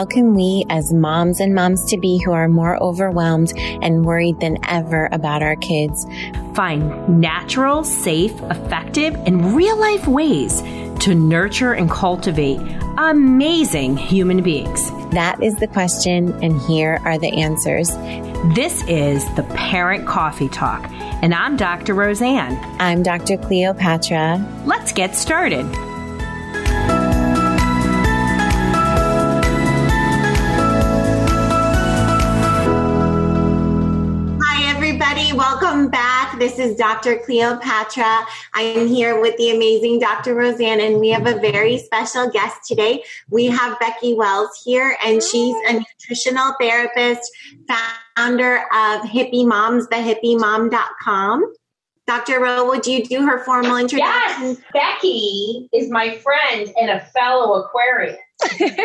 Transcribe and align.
How 0.00 0.06
can 0.06 0.32
we, 0.32 0.64
as 0.70 0.94
moms 0.94 1.40
and 1.40 1.54
moms 1.54 1.84
to 1.90 1.98
be 1.98 2.22
who 2.24 2.32
are 2.32 2.48
more 2.48 2.82
overwhelmed 2.82 3.52
and 3.82 4.02
worried 4.02 4.40
than 4.40 4.56
ever 4.66 5.10
about 5.12 5.42
our 5.42 5.56
kids, 5.56 6.06
find 6.54 7.20
natural, 7.20 7.84
safe, 7.84 8.32
effective, 8.44 9.14
and 9.26 9.54
real 9.54 9.78
life 9.78 10.06
ways 10.08 10.62
to 11.00 11.14
nurture 11.14 11.74
and 11.74 11.90
cultivate 11.90 12.60
amazing 12.96 13.98
human 13.98 14.42
beings? 14.42 14.90
That 15.10 15.42
is 15.42 15.56
the 15.56 15.68
question, 15.68 16.32
and 16.42 16.58
here 16.62 16.98
are 17.04 17.18
the 17.18 17.38
answers. 17.38 17.90
This 18.54 18.82
is 18.88 19.22
the 19.34 19.42
Parent 19.54 20.06
Coffee 20.06 20.48
Talk, 20.48 20.82
and 21.22 21.34
I'm 21.34 21.58
Dr. 21.58 21.94
Roseann. 21.94 22.58
I'm 22.78 23.02
Dr. 23.02 23.36
Cleopatra. 23.36 24.62
Let's 24.64 24.92
get 24.92 25.14
started. 25.14 25.66
This 36.40 36.58
is 36.58 36.74
Dr. 36.74 37.18
Cleopatra. 37.18 38.26
I 38.54 38.62
am 38.62 38.86
here 38.86 39.20
with 39.20 39.36
the 39.36 39.50
amazing 39.50 39.98
Dr. 39.98 40.34
Roseann, 40.34 40.80
and 40.80 40.98
we 40.98 41.10
have 41.10 41.26
a 41.26 41.38
very 41.38 41.76
special 41.76 42.30
guest 42.30 42.66
today. 42.66 43.04
We 43.28 43.44
have 43.48 43.78
Becky 43.78 44.14
Wells 44.14 44.48
here, 44.64 44.96
and 45.04 45.22
she's 45.22 45.54
a 45.68 45.74
nutritional 45.74 46.54
therapist, 46.58 47.30
founder 48.16 48.56
of 48.56 49.02
Hippie 49.02 49.46
Moms, 49.46 49.86
thehippiemom.com. 49.88 51.52
Dr. 52.06 52.40
Rowe, 52.40 52.68
would 52.68 52.86
you 52.86 53.04
do 53.04 53.26
her 53.26 53.44
formal 53.44 53.76
introduction? 53.76 54.56
Yes, 54.56 54.56
Becky 54.72 55.68
is 55.74 55.90
my 55.90 56.16
friend 56.16 56.72
and 56.80 56.90
a 56.90 57.00
fellow 57.00 57.62
Aquarian. 57.62 58.16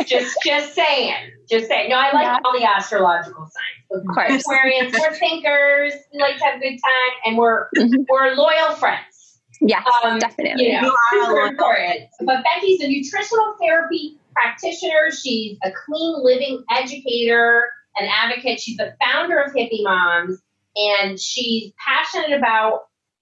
Just, 0.06 0.38
just 0.44 0.74
saying, 0.74 1.32
just 1.50 1.68
saying. 1.68 1.90
No, 1.90 1.96
I 1.96 2.12
like 2.12 2.26
yeah. 2.26 2.40
all 2.44 2.58
the 2.58 2.66
astrological 2.66 3.44
signs. 3.44 4.02
Of 4.02 4.08
course. 4.14 4.44
Aquarians, 4.44 4.94
we're 5.00 5.14
thinkers. 5.14 5.94
We 6.14 6.20
like 6.20 6.38
to 6.38 6.44
have 6.44 6.56
a 6.56 6.60
good 6.60 6.78
time, 6.78 7.12
and 7.26 7.38
we're 7.38 7.68
mm-hmm. 7.78 8.04
we're 8.10 8.34
loyal 8.34 8.76
friends. 8.76 9.40
Yes, 9.62 9.86
um, 10.04 10.20
definitely. 10.20 10.66
You 10.66 10.82
know, 10.82 10.96
super 11.12 11.42
important. 11.42 12.10
But 12.22 12.44
Becky's 12.44 12.82
a 12.82 12.88
nutritional 12.88 13.56
therapy 13.62 14.18
practitioner. 14.34 15.12
She's 15.12 15.58
a 15.64 15.72
clean 15.72 16.24
living 16.24 16.64
educator 16.70 17.70
and 17.96 18.10
advocate. 18.10 18.60
She's 18.60 18.78
the 18.78 18.96
founder 19.04 19.40
of 19.40 19.54
Hippie 19.54 19.84
Moms, 19.84 20.42
and 20.76 21.20
she's 21.20 21.72
passionate 21.86 22.38
about 22.38 22.82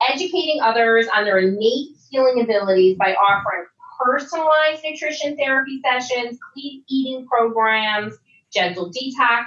educating 0.09 0.59
others 0.61 1.07
on 1.13 1.23
their 1.25 1.37
innate 1.37 1.89
healing 2.09 2.41
abilities 2.41 2.97
by 2.97 3.13
offering 3.13 3.65
personalized 4.03 4.83
nutrition 4.83 5.35
therapy 5.37 5.81
sessions, 5.83 6.37
clean 6.53 6.83
eating 6.87 7.25
programs, 7.25 8.13
gentle 8.51 8.91
detox 8.91 9.45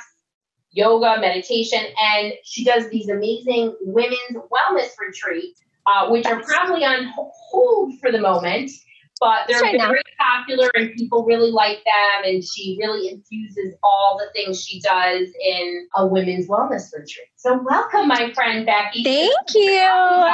yoga, 0.76 1.18
meditation, 1.20 1.80
and 2.00 2.34
she 2.44 2.62
does 2.64 2.88
these 2.90 3.08
amazing 3.08 3.74
women's 3.80 4.36
wellness 4.52 4.90
retreats, 5.00 5.60
uh, 5.86 6.08
which 6.08 6.26
are 6.26 6.42
probably 6.42 6.84
on 6.84 7.12
hold 7.16 7.98
for 7.98 8.12
the 8.12 8.20
moment, 8.20 8.70
but 9.18 9.46
they're 9.48 9.60
right 9.60 9.80
very 9.80 10.02
now. 10.18 10.40
popular 10.40 10.70
and 10.74 10.92
people 10.94 11.24
really 11.24 11.50
like 11.50 11.78
them. 11.78 12.24
And 12.24 12.44
she 12.44 12.78
really 12.78 13.08
infuses 13.08 13.74
all 13.82 14.18
the 14.18 14.30
things 14.34 14.62
she 14.62 14.80
does 14.80 15.28
in 15.40 15.88
a 15.96 16.06
women's 16.06 16.46
wellness 16.46 16.92
retreat. 16.92 17.28
So, 17.36 17.58
welcome, 17.64 18.06
my 18.06 18.32
friend 18.34 18.66
Becky. 18.66 19.02
Thank 19.02 19.54
you. 19.54 20.30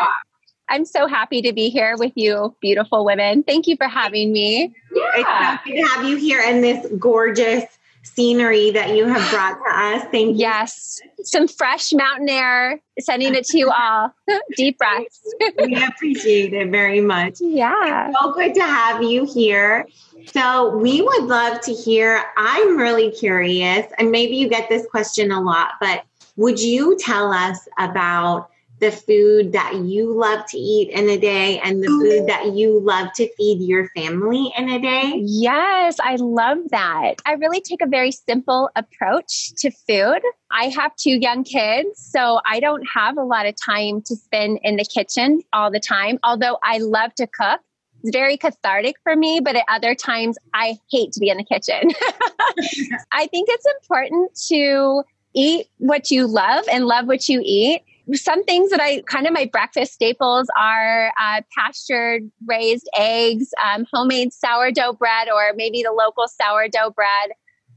I'm 0.72 0.86
so 0.86 1.06
happy 1.06 1.42
to 1.42 1.52
be 1.52 1.68
here 1.68 1.98
with 1.98 2.12
you, 2.14 2.56
beautiful 2.62 3.04
women. 3.04 3.42
Thank 3.42 3.66
you 3.66 3.76
for 3.76 3.86
having 3.86 4.32
me. 4.32 4.74
Yeah. 4.90 5.10
It's 5.16 5.28
happy 5.28 5.72
to 5.74 5.82
have 5.82 6.08
you 6.08 6.16
here 6.16 6.40
in 6.40 6.62
this 6.62 6.86
gorgeous 6.98 7.64
scenery 8.04 8.70
that 8.70 8.96
you 8.96 9.04
have 9.04 9.30
brought 9.30 9.58
to 9.62 9.70
us. 9.70 10.02
Thank 10.10 10.30
you. 10.30 10.36
Yes. 10.36 10.98
Some 11.24 11.46
fresh 11.46 11.92
mountain 11.92 12.30
air, 12.30 12.80
sending 12.98 13.34
it 13.34 13.44
to 13.48 13.58
you 13.58 13.70
all. 13.70 14.14
Deep 14.56 14.78
breaths. 14.78 15.20
we 15.58 15.84
appreciate 15.84 16.54
it 16.54 16.70
very 16.70 17.02
much. 17.02 17.34
Yeah. 17.40 18.08
It's 18.08 18.18
so 18.18 18.32
good 18.32 18.54
to 18.54 18.62
have 18.62 19.02
you 19.02 19.26
here. 19.26 19.86
So, 20.24 20.74
we 20.74 21.02
would 21.02 21.24
love 21.24 21.60
to 21.62 21.74
hear. 21.74 22.24
I'm 22.38 22.78
really 22.78 23.10
curious, 23.10 23.92
and 23.98 24.10
maybe 24.10 24.36
you 24.36 24.48
get 24.48 24.70
this 24.70 24.86
question 24.86 25.32
a 25.32 25.40
lot, 25.40 25.72
but 25.80 26.04
would 26.36 26.60
you 26.60 26.96
tell 26.96 27.30
us 27.30 27.68
about 27.78 28.48
the 28.82 28.90
food 28.90 29.52
that 29.52 29.76
you 29.76 30.12
love 30.12 30.44
to 30.48 30.58
eat 30.58 30.90
in 30.90 31.08
a 31.08 31.16
day 31.16 31.60
and 31.60 31.82
the 31.82 31.86
food 31.86 32.02
mm-hmm. 32.02 32.26
that 32.26 32.52
you 32.56 32.80
love 32.80 33.12
to 33.14 33.32
feed 33.36 33.62
your 33.62 33.88
family 33.90 34.52
in 34.58 34.68
a 34.68 34.80
day? 34.80 35.22
Yes, 35.24 35.98
I 36.02 36.16
love 36.16 36.58
that. 36.70 37.22
I 37.24 37.34
really 37.34 37.60
take 37.60 37.80
a 37.80 37.86
very 37.86 38.10
simple 38.10 38.70
approach 38.74 39.52
to 39.58 39.70
food. 39.70 40.20
I 40.50 40.64
have 40.64 40.94
two 40.96 41.16
young 41.16 41.44
kids, 41.44 41.90
so 41.94 42.40
I 42.44 42.58
don't 42.58 42.82
have 42.92 43.16
a 43.16 43.22
lot 43.22 43.46
of 43.46 43.54
time 43.64 44.02
to 44.02 44.16
spend 44.16 44.58
in 44.64 44.74
the 44.74 44.84
kitchen 44.84 45.42
all 45.52 45.70
the 45.70 45.80
time, 45.80 46.18
although 46.24 46.58
I 46.64 46.78
love 46.78 47.14
to 47.14 47.28
cook 47.28 47.60
it's 48.02 48.10
very 48.12 48.36
cathartic 48.36 48.96
for 49.04 49.14
me, 49.14 49.38
but 49.38 49.54
at 49.54 49.64
other 49.68 49.94
times 49.94 50.36
I 50.52 50.76
hate 50.90 51.12
to 51.12 51.20
be 51.20 51.28
in 51.28 51.36
the 51.36 51.44
kitchen. 51.44 51.92
I 53.12 53.28
think 53.28 53.48
it's 53.48 53.66
important 53.80 54.34
to 54.48 55.04
eat 55.34 55.68
what 55.78 56.10
you 56.10 56.26
love 56.26 56.64
and 56.70 56.86
love 56.86 57.06
what 57.06 57.28
you 57.28 57.40
eat 57.44 57.82
some 58.14 58.44
things 58.44 58.70
that 58.70 58.80
I 58.80 59.02
kind 59.02 59.26
of 59.26 59.32
my 59.32 59.46
breakfast 59.46 59.92
staples 59.92 60.48
are 60.58 61.12
uh, 61.20 61.42
pastured 61.56 62.30
raised 62.46 62.88
eggs, 62.96 63.50
um, 63.64 63.86
homemade 63.92 64.32
sourdough 64.32 64.94
bread, 64.94 65.28
or 65.28 65.52
maybe 65.54 65.82
the 65.82 65.92
local 65.92 66.26
sourdough 66.28 66.90
bread. 66.90 67.30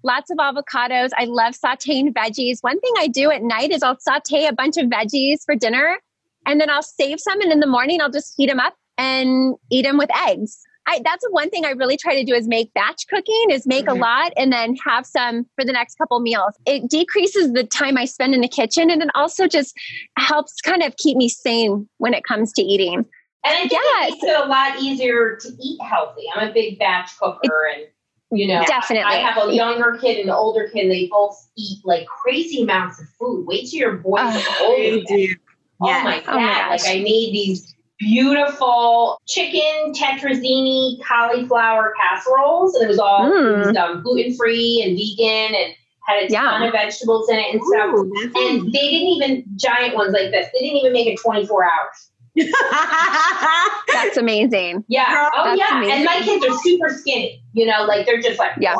Lots 0.03 0.29
of 0.29 0.37
avocados. 0.37 1.09
I 1.17 1.25
love 1.25 1.55
sauteing 1.55 2.13
veggies. 2.13 2.59
One 2.61 2.79
thing 2.79 2.93
I 2.97 3.07
do 3.07 3.31
at 3.31 3.41
night 3.41 3.71
is 3.71 3.81
I'll 3.81 3.99
saute 3.99 4.45
a 4.45 4.53
bunch 4.53 4.77
of 4.77 4.87
veggies 4.87 5.39
for 5.45 5.55
dinner 5.55 5.99
and 6.45 6.61
then 6.61 6.69
I'll 6.69 6.83
save 6.83 7.19
some. 7.19 7.41
And 7.41 7.51
in 7.51 7.59
the 7.59 7.67
morning, 7.67 8.01
I'll 8.01 8.11
just 8.11 8.33
heat 8.37 8.47
them 8.47 8.59
up 8.59 8.75
and 8.97 9.55
eat 9.71 9.83
them 9.83 9.97
with 9.97 10.09
eggs. 10.27 10.61
I, 10.87 11.01
that's 11.03 11.25
one 11.31 11.49
thing 11.49 11.65
I 11.65 11.71
really 11.71 11.97
try 11.97 12.15
to 12.15 12.23
do 12.23 12.33
is 12.33 12.47
make 12.47 12.73
batch 12.73 13.07
cooking 13.07 13.45
is 13.49 13.65
make 13.65 13.85
mm-hmm. 13.85 13.97
a 13.97 13.99
lot 13.99 14.33
and 14.37 14.51
then 14.51 14.75
have 14.85 15.05
some 15.05 15.45
for 15.55 15.65
the 15.65 15.71
next 15.71 15.97
couple 15.97 16.19
meals. 16.19 16.53
It 16.65 16.89
decreases 16.89 17.53
the 17.53 17.63
time 17.63 17.97
I 17.97 18.05
spend 18.05 18.33
in 18.33 18.41
the 18.41 18.47
kitchen 18.47 18.89
and 18.89 19.01
it 19.01 19.09
also 19.15 19.47
just 19.47 19.75
helps 20.17 20.61
kind 20.61 20.83
of 20.83 20.95
keep 20.97 21.17
me 21.17 21.29
sane 21.29 21.87
when 21.97 22.13
it 22.13 22.23
comes 22.23 22.53
to 22.53 22.61
eating. 22.61 23.05
And 23.45 23.57
I 23.57 23.59
think 23.59 23.71
yes. 23.73 24.07
it 24.07 24.11
makes 24.11 24.23
it 24.23 24.45
a 24.45 24.47
lot 24.47 24.79
easier 24.79 25.37
to 25.37 25.49
eat 25.59 25.81
healthy. 25.81 26.23
I'm 26.35 26.49
a 26.49 26.53
big 26.53 26.79
batch 26.79 27.17
cooker 27.19 27.67
and 27.75 27.85
you 28.31 28.47
know 28.47 28.63
definitely 28.65 29.03
I, 29.03 29.17
I, 29.17 29.31
have 29.31 29.47
a 29.47 29.53
younger 29.53 29.97
kid 30.01 30.19
and 30.19 30.29
an 30.29 30.35
older 30.35 30.67
kid, 30.67 30.89
they 30.91 31.07
both 31.07 31.47
eat 31.55 31.79
like 31.83 32.07
crazy 32.07 32.63
amounts 32.63 32.99
of 32.99 33.07
food. 33.19 33.45
Wait 33.47 33.69
till 33.69 33.79
your 33.79 33.97
boys 33.97 34.21
uh, 34.21 34.43
are 34.61 34.65
older. 34.65 35.35
Oh 35.81 35.87
yes. 35.87 36.03
my 36.03 36.19
god. 36.21 36.35
Oh 36.35 36.39
my 36.39 36.69
like 36.69 36.81
I 36.87 36.99
made 36.99 37.33
these 37.33 37.74
beautiful 37.99 39.21
chicken 39.27 39.93
tetrazzini 39.93 40.97
cauliflower 41.03 41.93
casseroles, 41.99 42.75
and 42.75 42.85
it 42.85 42.87
was 42.87 42.99
all 42.99 43.29
mm. 43.29 43.75
um, 43.77 44.01
gluten 44.01 44.35
free 44.35 44.81
and 44.85 44.97
vegan 44.97 45.55
and 45.55 45.73
had 46.07 46.23
a 46.23 46.27
ton 46.27 46.61
yeah. 46.61 46.67
of 46.67 46.71
vegetables 46.71 47.29
in 47.29 47.37
it 47.37 47.53
and 47.53 47.61
stuff. 47.63 47.93
Ooh, 47.95 48.11
and 48.35 48.67
they 48.67 48.89
didn't 48.89 49.07
even 49.07 49.45
giant 49.57 49.95
ones 49.95 50.13
like 50.13 50.31
this. 50.31 50.47
They 50.53 50.59
didn't 50.59 50.77
even 50.77 50.93
make 50.93 51.07
it 51.07 51.19
24 51.19 51.63
hours. 51.63 52.11
That's 53.93 54.17
amazing. 54.17 54.83
Yeah. 54.87 55.29
Oh 55.33 55.43
That's 55.45 55.59
yeah. 55.59 55.77
Amazing. 55.77 55.95
And 55.95 56.05
my 56.05 56.21
kids 56.21 56.45
are 56.45 56.57
super 56.59 56.89
skinny. 56.89 57.41
You 57.53 57.65
know, 57.65 57.85
like 57.85 58.05
they're 58.05 58.21
just 58.21 58.39
like 58.39 58.51
yeah. 58.59 58.75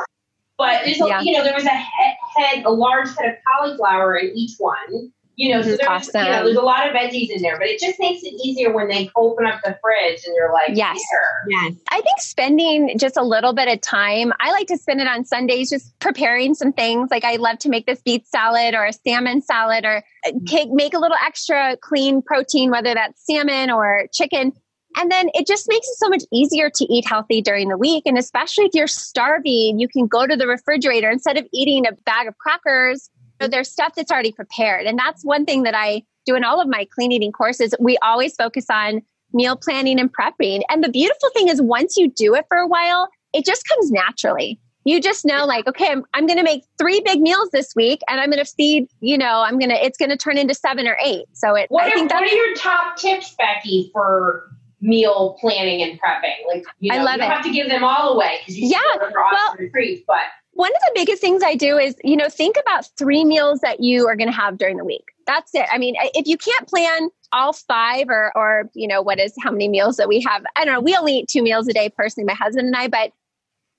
But 0.58 0.84
there's 0.86 1.02
a, 1.02 1.08
yeah. 1.08 1.22
you 1.22 1.34
know 1.34 1.44
there 1.44 1.54
was 1.54 1.66
a 1.66 1.70
head, 1.70 2.16
head, 2.38 2.66
a 2.66 2.72
large 2.72 3.08
head 3.18 3.30
of 3.30 3.36
cauliflower 3.48 4.16
in 4.16 4.32
each 4.36 4.56
one, 4.58 5.12
you 5.38 5.54
know, 5.54 5.62
so 5.62 5.70
there's, 5.70 5.80
awesome. 5.88 6.26
you 6.26 6.32
know, 6.32 6.44
there's 6.46 6.58
a 6.58 6.62
lot 6.62 6.88
of 6.88 6.94
veggies 6.94 7.30
in 7.30 7.42
there, 7.42 7.58
but 7.58 7.68
it 7.68 7.80
just 7.80 8.00
makes 8.00 8.24
it 8.24 8.34
easier 8.44 8.72
when 8.72 8.88
they 8.88 9.10
open 9.16 9.46
up 9.46 9.60
the 9.64 9.78
fridge 9.82 10.24
and 10.26 10.36
you're 10.36 10.52
like, 10.52 10.70
yes, 10.74 10.98
Here. 11.10 11.46
yes. 11.50 11.74
I 11.92 12.02
think 12.02 12.20
spending 12.20 12.98
just 12.98 13.18
a 13.18 13.24
little 13.24 13.54
bit 13.54 13.68
of 13.68 13.82
time. 13.82 14.32
I 14.40 14.52
like 14.52 14.68
to 14.68 14.78
spend 14.78 15.02
it 15.02 15.08
on 15.08 15.26
Sundays, 15.26 15.70
just 15.70 15.98
preparing 16.00 16.54
some 16.54 16.72
things. 16.72 17.10
Like 17.12 17.26
I 17.26 17.36
love 17.36 17.60
to 17.60 17.70
make 17.70 17.86
this 17.86 18.02
beet 18.02 18.26
salad 18.28 18.76
or 18.76 18.86
a 18.86 18.94
salmon 18.94 19.42
salad, 19.42 19.84
or 19.84 20.04
uh, 20.26 20.32
make 20.72 20.94
a 20.94 21.00
little 21.00 21.18
extra 21.26 21.76
clean 21.82 22.22
protein, 22.22 22.72
whether 22.72 22.94
that's 22.94 23.26
salmon 23.26 23.70
or 23.70 24.08
chicken. 24.14 24.54
And 24.98 25.12
then 25.12 25.30
it 25.34 25.46
just 25.46 25.68
makes 25.68 25.88
it 25.88 25.98
so 25.98 26.08
much 26.08 26.24
easier 26.32 26.70
to 26.70 26.86
eat 26.86 27.06
healthy 27.06 27.42
during 27.42 27.68
the 27.68 27.78
week. 27.78 28.04
And 28.06 28.18
especially 28.18 28.66
if 28.66 28.72
you're 28.74 28.88
starving, 28.88 29.78
you 29.78 29.90
can 29.90 30.08
go 30.08 30.26
to 30.26 30.38
the 30.38 30.48
refrigerator 30.48 31.10
instead 31.10 31.38
of 31.38 31.46
eating 31.54 31.86
a 31.86 31.92
bag 32.06 32.28
of 32.28 32.38
crackers 32.38 33.10
so 33.42 33.48
there's 33.48 33.70
stuff 33.70 33.94
that's 33.96 34.12
already 34.12 34.32
prepared. 34.32 34.86
And 34.86 34.98
that's 34.98 35.24
one 35.24 35.46
thing 35.46 35.64
that 35.64 35.76
I 35.76 36.04
do 36.26 36.36
in 36.36 36.44
all 36.44 36.62
of 36.62 36.68
my 36.68 36.88
clean 36.94 37.12
eating 37.12 37.32
courses. 37.32 37.74
We 37.80 37.98
always 38.02 38.36
focus 38.36 38.66
on 38.70 39.02
meal 39.34 39.56
planning 39.56 40.00
and 40.00 40.12
prepping. 40.14 40.62
And 40.70 40.84
the 40.84 40.90
beautiful 40.90 41.30
thing 41.36 41.50
is 41.50 41.62
once 41.62 41.98
you 41.98 42.10
do 42.10 42.36
it 42.36 42.46
for 42.48 42.58
a 42.58 42.68
while, 42.68 43.10
it 43.34 43.46
just 43.46 43.68
comes 43.68 43.92
naturally. 43.92 44.60
You 44.86 45.02
just 45.02 45.26
know, 45.26 45.46
like, 45.46 45.68
okay, 45.68 45.92
I'm, 45.92 46.04
I'm 46.14 46.28
going 46.28 46.38
to 46.38 46.44
make 46.44 46.64
three 46.78 47.02
big 47.04 47.20
meals 47.20 47.50
this 47.52 47.74
week, 47.76 48.02
and 48.08 48.22
I'm 48.22 48.30
going 48.30 48.44
to 48.44 48.50
feed. 48.50 48.88
You 49.00 49.18
know, 49.18 49.42
I'm 49.42 49.58
going 49.58 49.72
to. 49.72 49.84
It's 49.84 49.98
going 49.98 50.12
to 50.12 50.18
turn 50.18 50.38
into 50.38 50.54
seven 50.54 50.88
or 50.88 50.96
eight. 51.04 51.26
So 51.34 51.56
it. 51.56 51.66
What, 51.70 51.86
I 51.86 52.00
are, 52.00 52.04
what 52.04 52.22
are 52.22 52.28
your 52.28 52.56
top 52.56 52.96
tips, 52.96 53.36
Becky, 53.36 53.90
for 53.92 54.48
meal 54.82 55.38
planning 55.42 55.82
and 55.82 56.00
prepping? 56.00 56.36
Like, 56.48 56.66
you 56.80 56.92
know, 56.92 57.00
I 57.00 57.04
love 57.04 57.18
you 57.18 57.24
it. 57.24 57.30
have 57.30 57.44
to 57.46 57.52
give 57.52 57.68
them 57.68 57.84
all 57.84 58.14
away 58.14 58.38
because 58.42 58.60
you 58.60 58.68
yeah, 58.68 58.78
well, 59.00 59.56
retreats, 59.58 60.04
but 60.06 60.20
One 60.56 60.72
of 60.72 60.82
the 60.88 60.92
biggest 60.96 61.22
things 61.22 61.44
I 61.44 61.56
do 61.56 61.78
is, 61.78 61.96
you 62.04 62.16
know, 62.16 62.30
think 62.30 62.56
about 62.60 62.88
three 62.98 63.26
meals 63.26 63.60
that 63.60 63.82
you 63.82 64.08
are 64.08 64.16
going 64.16 64.30
to 64.30 64.36
have 64.36 64.58
during 64.58 64.78
the 64.78 64.86
week. 64.86 65.04
That's 65.28 65.54
it. 65.54 65.68
I 65.70 65.78
mean, 65.78 65.96
if 66.00 66.28
you 66.28 66.38
can't 66.38 66.68
plan 66.68 67.10
all 67.34 67.52
five 67.52 68.08
or, 68.08 68.32
or, 68.38 68.70
you 68.74 68.88
know, 68.88 69.02
what 69.02 69.20
is 69.20 69.34
how 69.44 69.52
many 69.52 69.68
meals 69.68 69.98
that 69.98 70.08
we 70.08 70.22
have? 70.22 70.44
I 70.56 70.64
don't 70.64 70.74
know. 70.74 70.80
We 70.80 70.96
only 70.96 71.18
eat 71.18 71.28
two 71.28 71.44
meals 71.44 71.68
a 71.68 71.74
day 71.74 71.90
personally, 71.90 72.26
my 72.26 72.36
husband 72.36 72.68
and 72.68 72.76
I, 72.76 72.88
but 72.88 73.12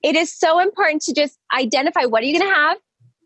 it 0.03 0.15
is 0.15 0.31
so 0.31 0.59
important 0.59 1.01
to 1.03 1.13
just 1.13 1.39
identify 1.51 2.05
what 2.05 2.21
are 2.21 2.27
you 2.27 2.37
going 2.37 2.47
to 2.47 2.55
have, 2.55 2.77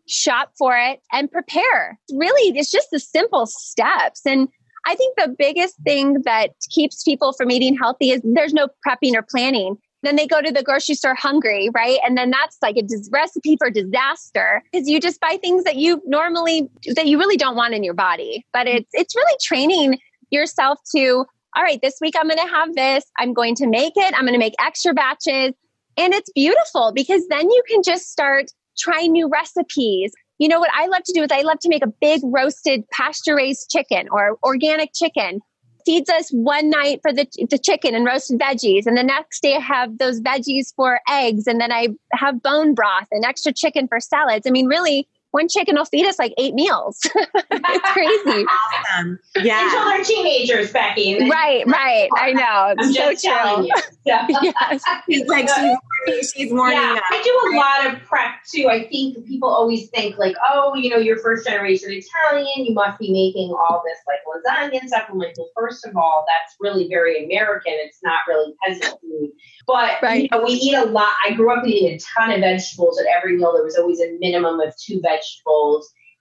shop 0.08 0.52
for 0.56 0.76
it 0.78 1.00
and 1.12 1.30
prepare. 1.30 1.98
Really, 2.10 2.58
it's 2.58 2.70
just 2.70 2.88
the 2.90 3.00
simple 3.00 3.44
steps. 3.44 4.22
And 4.24 4.48
I 4.86 4.94
think 4.94 5.16
the 5.16 5.28
biggest 5.28 5.76
thing 5.84 6.22
that 6.24 6.52
keeps 6.70 7.02
people 7.02 7.34
from 7.34 7.50
eating 7.50 7.76
healthy 7.76 8.10
is 8.12 8.22
there's 8.24 8.54
no 8.54 8.68
prepping 8.86 9.14
or 9.14 9.22
planning. 9.22 9.76
Then 10.02 10.16
they 10.16 10.26
go 10.26 10.42
to 10.42 10.50
the 10.50 10.62
grocery 10.62 10.94
store 10.94 11.14
hungry, 11.14 11.70
right? 11.74 11.98
And 12.04 12.16
then 12.16 12.30
that's 12.30 12.58
like 12.60 12.76
a 12.76 12.82
dis- 12.82 13.08
recipe 13.12 13.56
for 13.56 13.70
disaster 13.70 14.62
because 14.72 14.88
you 14.88 15.00
just 15.00 15.20
buy 15.20 15.38
things 15.40 15.64
that 15.64 15.76
you 15.76 16.02
normally 16.06 16.68
that 16.94 17.06
you 17.06 17.18
really 17.18 17.36
don't 17.36 17.56
want 17.56 17.74
in 17.74 17.84
your 17.84 17.94
body. 17.94 18.44
But 18.52 18.66
mm-hmm. 18.66 18.78
it's 18.78 18.90
it's 18.92 19.16
really 19.16 19.36
training 19.42 19.98
yourself 20.30 20.78
to 20.96 21.24
all 21.54 21.62
right, 21.62 21.80
this 21.82 21.98
week 22.00 22.14
I'm 22.18 22.28
going 22.28 22.38
to 22.38 22.54
have 22.54 22.74
this. 22.74 23.04
I'm 23.18 23.34
going 23.34 23.54
to 23.56 23.66
make 23.66 23.92
it. 23.96 24.14
I'm 24.14 24.22
going 24.22 24.32
to 24.32 24.38
make 24.38 24.54
extra 24.58 24.94
batches. 24.94 25.52
And 25.98 26.14
it's 26.14 26.30
beautiful 26.34 26.92
because 26.94 27.26
then 27.28 27.50
you 27.50 27.62
can 27.68 27.82
just 27.82 28.10
start 28.10 28.46
trying 28.78 29.12
new 29.12 29.28
recipes. 29.28 30.12
You 30.38 30.48
know 30.48 30.58
what 30.58 30.70
I 30.74 30.86
love 30.86 31.02
to 31.04 31.12
do 31.12 31.22
is 31.22 31.28
I 31.30 31.42
love 31.42 31.58
to 31.60 31.68
make 31.68 31.84
a 31.84 31.92
big 32.00 32.22
roasted 32.24 32.88
pasture 32.90 33.36
raised 33.36 33.68
chicken 33.70 34.08
or 34.10 34.38
organic 34.42 34.90
chicken. 34.94 35.40
Feeds 35.84 36.08
us 36.10 36.30
one 36.30 36.70
night 36.70 37.00
for 37.02 37.12
the, 37.12 37.26
the 37.50 37.58
chicken 37.58 37.94
and 37.94 38.04
roasted 38.04 38.38
veggies. 38.38 38.86
And 38.86 38.96
the 38.96 39.02
next 39.02 39.42
day 39.42 39.56
I 39.56 39.60
have 39.60 39.98
those 39.98 40.20
veggies 40.20 40.72
for 40.74 41.00
eggs. 41.08 41.46
And 41.46 41.60
then 41.60 41.72
I 41.72 41.88
have 42.12 42.42
bone 42.42 42.74
broth 42.74 43.08
and 43.10 43.24
extra 43.24 43.52
chicken 43.52 43.88
for 43.88 44.00
salads. 44.00 44.46
I 44.46 44.50
mean, 44.50 44.66
really, 44.66 45.08
one 45.32 45.48
chicken 45.48 45.74
will 45.76 45.84
feed 45.84 46.06
us 46.06 46.18
like 46.18 46.32
eight 46.38 46.54
meals. 46.54 47.00
it's 47.50 47.90
crazy. 47.90 48.46
Awesome. 48.92 49.18
Yeah. 49.42 49.64
Until 49.64 49.84
they're 49.86 50.04
teenagers, 50.04 50.72
Becky. 50.72 51.28
Right, 51.28 51.66
right. 51.66 52.08
I 52.16 52.32
know. 52.32 52.74
I'm 52.78 52.92
so 52.92 53.10
just 53.12 53.24
telling 53.24 53.68
true. 53.68 53.74
you. 53.74 53.74
Yeah. 54.04 54.26
yes. 54.28 54.82
She's 55.08 55.28
like, 55.28 55.48
she's 55.48 55.56
warning, 55.56 56.22
she's 56.34 56.52
warning 56.52 56.76
Yeah, 56.76 56.94
us. 56.94 57.00
I 57.08 57.22
do 57.22 57.54
a 57.54 57.56
lot 57.56 57.94
of 57.94 58.02
prep 58.04 58.34
too. 58.52 58.68
I 58.68 58.88
think 58.88 59.24
people 59.28 59.48
always 59.48 59.88
think 59.90 60.18
like, 60.18 60.34
oh, 60.52 60.74
you 60.74 60.90
know, 60.90 60.96
you're 60.96 61.18
first 61.18 61.46
generation 61.46 61.88
Italian, 61.92 62.66
you 62.66 62.74
must 62.74 62.98
be 62.98 63.12
making 63.12 63.50
all 63.54 63.80
this 63.86 63.98
like 64.08 64.18
lasagna 64.26 64.80
and 64.80 64.88
stuff. 64.88 65.04
I'm 65.08 65.18
like, 65.18 65.34
well, 65.38 65.50
first 65.56 65.86
of 65.86 65.96
all, 65.96 66.24
that's 66.26 66.56
really 66.60 66.88
very 66.88 67.24
American. 67.24 67.74
It's 67.76 68.00
not 68.02 68.18
really 68.26 68.54
peasant 68.66 69.00
food. 69.00 69.30
But 69.68 70.02
Right. 70.02 70.22
you 70.24 70.28
know, 70.32 70.44
we 70.44 70.54
eat 70.54 70.74
a 70.74 70.84
lot. 70.86 71.12
I 71.24 71.34
grew 71.34 71.56
up 71.56 71.64
eating 71.64 71.90
a 71.94 71.98
ton 71.98 72.32
of 72.32 72.40
vegetables. 72.40 72.98
At 72.98 73.06
every 73.06 73.36
meal, 73.36 73.52
there 73.52 73.62
was 73.62 73.76
always 73.78 74.00
a 74.00 74.16
minimum 74.18 74.58
of 74.58 74.74
two 74.76 75.00
vegetables 75.00 75.21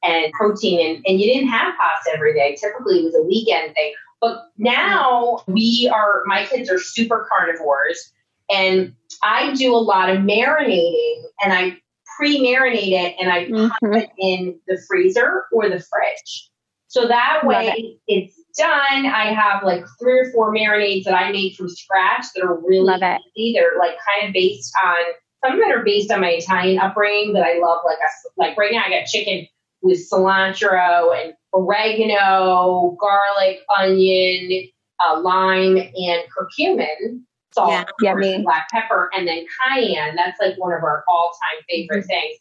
and 0.03 0.31
protein, 0.33 0.80
and, 0.80 1.06
and 1.06 1.19
you 1.19 1.31
didn't 1.31 1.50
have 1.50 1.75
pasta 1.77 2.12
every 2.13 2.33
day. 2.33 2.56
Typically, 2.59 3.00
it 3.00 3.03
was 3.06 3.15
a 3.15 3.24
weekend 3.24 3.74
thing. 3.75 3.94
But 4.19 4.50
now 4.57 5.42
we 5.48 5.89
are, 5.94 6.24
my 6.25 6.45
kids 6.45 6.69
are 6.69 6.80
super 6.80 7.27
carnivores, 7.30 8.12
and 8.50 8.94
I 9.24 9.53
do 9.56 9.75
a 9.75 9.77
lot 9.77 10.09
of 10.09 10.19
marinating, 10.19 11.24
and 11.44 11.53
I 11.53 11.77
pre-marinate 12.18 12.92
it, 12.92 13.15
and 13.19 13.31
I 13.31 13.45
pop 13.45 13.80
Mhm. 13.81 14.03
it 14.03 14.09
in 14.18 14.59
the 14.68 14.80
freezer 14.88 15.45
or 15.51 15.69
the 15.69 15.80
fridge. 15.80 16.50
So 16.88 17.07
that 17.07 17.45
way 17.45 17.97
it's 18.07 18.36
done. 18.57 19.06
I 19.06 19.33
have 19.33 19.63
like 19.63 19.86
three 20.00 20.19
or 20.19 20.31
four 20.33 20.54
marinades 20.54 21.06
that 21.06 21.13
I 21.13 21.31
made 21.31 21.56
from 21.56 21.69
scratch 21.69 22.25
that 22.36 22.44
are 22.44 22.59
really 22.59 22.94
it. 22.94 23.21
easy. 23.36 23.54
They're 23.54 23.80
like 23.80 23.97
kind 24.06 24.27
of 24.27 24.33
based 24.33 24.74
on 24.83 24.97
some 25.43 25.53
of 25.53 25.59
them 25.59 25.71
are 25.71 25.83
based 25.83 26.11
on 26.11 26.21
my 26.21 26.29
Italian 26.31 26.79
upbringing 26.79 27.33
that 27.33 27.43
I 27.43 27.59
love. 27.59 27.81
Like 27.85 27.97
a, 27.97 28.09
like 28.38 28.57
right 28.57 28.71
now 28.71 28.83
I 28.85 28.89
got 28.89 29.05
chicken 29.07 29.47
with 29.81 29.99
cilantro 30.11 31.15
and 31.19 31.33
oregano, 31.53 32.95
garlic, 32.99 33.59
onion, 33.77 34.69
uh, 34.99 35.19
lime, 35.19 35.77
and 35.77 36.23
curcumin. 36.38 37.21
Salt, 37.53 37.71
Yeah. 37.71 37.81
of 37.81 37.88
course, 37.88 38.25
Yummy. 38.25 38.43
black 38.43 38.69
pepper, 38.71 39.09
and 39.13 39.27
then 39.27 39.45
cayenne. 39.67 40.15
That's 40.15 40.39
like 40.39 40.57
one 40.57 40.73
of 40.73 40.83
our 40.83 41.03
all-time 41.07 41.61
favorite 41.69 42.05
things. 42.05 42.37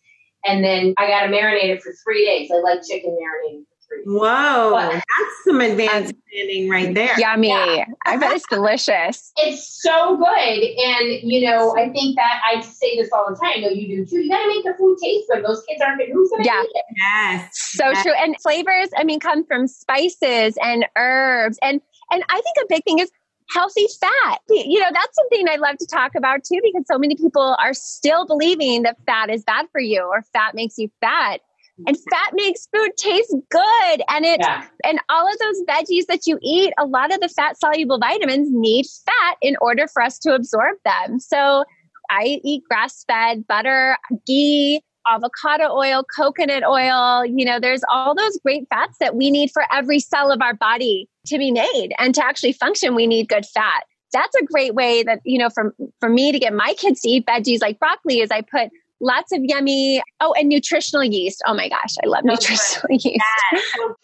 And 0.46 0.64
then 0.64 0.94
I 0.98 1.08
got 1.08 1.22
to 1.22 1.28
marinate 1.28 1.64
it 1.70 1.82
for 1.82 1.92
three 2.04 2.24
days. 2.24 2.50
I 2.54 2.58
like 2.60 2.80
chicken 2.88 3.10
marinating 3.10 3.18
for 3.18 3.26
three 3.50 3.58
days. 3.58 3.69
Whoa, 4.04 4.70
But- 4.72 4.92
that's 4.92 5.44
some 5.44 5.60
advanced 5.60 6.14
planning 6.30 6.68
right 6.68 6.94
there. 6.94 7.18
Yummy. 7.18 7.48
Yeah. 7.48 7.84
I 8.06 8.16
bet 8.16 8.32
it's 8.36 8.46
delicious. 8.48 9.32
It's 9.36 9.82
so 9.82 10.16
good. 10.16 10.26
And, 10.28 11.20
you 11.22 11.48
know, 11.50 11.76
I 11.76 11.88
think 11.90 12.16
that 12.16 12.40
I 12.46 12.60
say 12.60 12.96
this 12.96 13.10
all 13.12 13.26
the 13.28 13.36
time. 13.36 13.52
I 13.56 13.60
know 13.60 13.68
you 13.68 13.96
do 13.98 14.06
too. 14.06 14.22
You 14.22 14.30
got 14.30 14.42
to 14.42 14.48
make 14.48 14.64
the 14.64 14.74
food 14.78 14.96
taste 15.02 15.28
good. 15.32 15.44
Those 15.44 15.62
kids 15.68 15.80
aren't 15.82 15.98
going 15.98 16.12
to 16.14 16.42
Yeah. 16.44 16.62
eat 16.62 16.70
it? 16.72 16.84
Yes. 16.96 17.48
So 17.52 17.90
Yes. 17.90 18.02
true. 18.02 18.12
And 18.18 18.36
flavors, 18.40 18.88
I 18.96 19.04
mean, 19.04 19.20
come 19.20 19.44
from 19.44 19.66
spices 19.66 20.56
and 20.62 20.86
herbs. 20.96 21.58
And 21.62 21.80
and 22.12 22.24
I 22.28 22.40
think 22.40 22.56
a 22.62 22.66
big 22.68 22.82
thing 22.84 22.98
is 22.98 23.10
healthy 23.54 23.86
fat. 24.00 24.40
You 24.48 24.80
know, 24.80 24.88
that's 24.92 25.14
something 25.16 25.48
I 25.48 25.56
love 25.56 25.76
to 25.78 25.86
talk 25.86 26.14
about 26.16 26.40
too, 26.44 26.60
because 26.62 26.84
so 26.90 26.98
many 26.98 27.14
people 27.16 27.56
are 27.60 27.72
still 27.74 28.24
believing 28.26 28.82
that 28.82 28.96
fat 29.06 29.30
is 29.30 29.42
bad 29.44 29.66
for 29.72 29.80
you 29.80 30.00
or 30.02 30.22
fat 30.32 30.54
makes 30.54 30.76
you 30.78 30.88
fat. 31.00 31.40
And 31.86 31.96
fat 32.10 32.32
makes 32.34 32.68
food 32.74 32.90
taste 32.96 33.34
good. 33.50 34.02
And 34.08 34.24
it 34.24 34.40
Yeah. 34.40 34.64
and 34.84 35.00
all 35.08 35.26
of 35.26 35.38
those 35.38 35.62
veggies 35.68 36.06
that 36.06 36.26
you 36.26 36.38
eat, 36.42 36.72
a 36.78 36.86
lot 36.86 37.12
of 37.12 37.20
the 37.20 37.28
fat 37.28 37.58
soluble 37.58 37.98
vitamins 37.98 38.48
need 38.50 38.86
fat 39.06 39.36
in 39.42 39.56
order 39.60 39.86
for 39.86 40.02
us 40.02 40.18
to 40.20 40.34
absorb 40.34 40.76
them. 40.84 41.18
So 41.18 41.64
I 42.10 42.40
eat 42.44 42.62
grass 42.68 43.04
fed 43.06 43.46
butter, 43.46 43.96
ghee, 44.26 44.80
avocado 45.08 45.70
oil, 45.72 46.04
coconut 46.14 46.64
oil. 46.64 47.24
You 47.24 47.44
know, 47.44 47.60
there's 47.60 47.82
all 47.90 48.14
those 48.14 48.38
great 48.44 48.66
fats 48.68 48.96
that 49.00 49.14
we 49.14 49.30
need 49.30 49.50
for 49.50 49.64
every 49.72 50.00
cell 50.00 50.30
of 50.30 50.42
our 50.42 50.54
body 50.54 51.08
to 51.26 51.38
be 51.38 51.50
made 51.50 51.92
and 51.98 52.14
to 52.14 52.24
actually 52.24 52.52
function. 52.52 52.94
We 52.94 53.06
need 53.06 53.28
good 53.28 53.46
fat. 53.46 53.84
That's 54.12 54.34
a 54.34 54.44
great 54.44 54.74
way 54.74 55.04
that, 55.04 55.20
you 55.24 55.38
know, 55.38 55.50
from, 55.50 55.72
for 56.00 56.08
me 56.08 56.32
to 56.32 56.38
get 56.38 56.52
my 56.52 56.74
kids 56.74 57.00
to 57.02 57.08
eat 57.08 57.26
veggies 57.26 57.60
like 57.60 57.78
broccoli 57.78 58.20
is 58.20 58.30
I 58.32 58.40
put 58.42 58.70
lots 59.00 59.32
of 59.32 59.40
yummy, 59.42 60.02
oh, 60.20 60.32
and 60.38 60.48
nutritional 60.48 61.04
yeast. 61.04 61.42
Oh 61.46 61.54
my 61.54 61.68
gosh, 61.68 61.94
I 62.02 62.06
love 62.06 62.24
nutritional 62.24 62.86
yeast. 62.90 63.24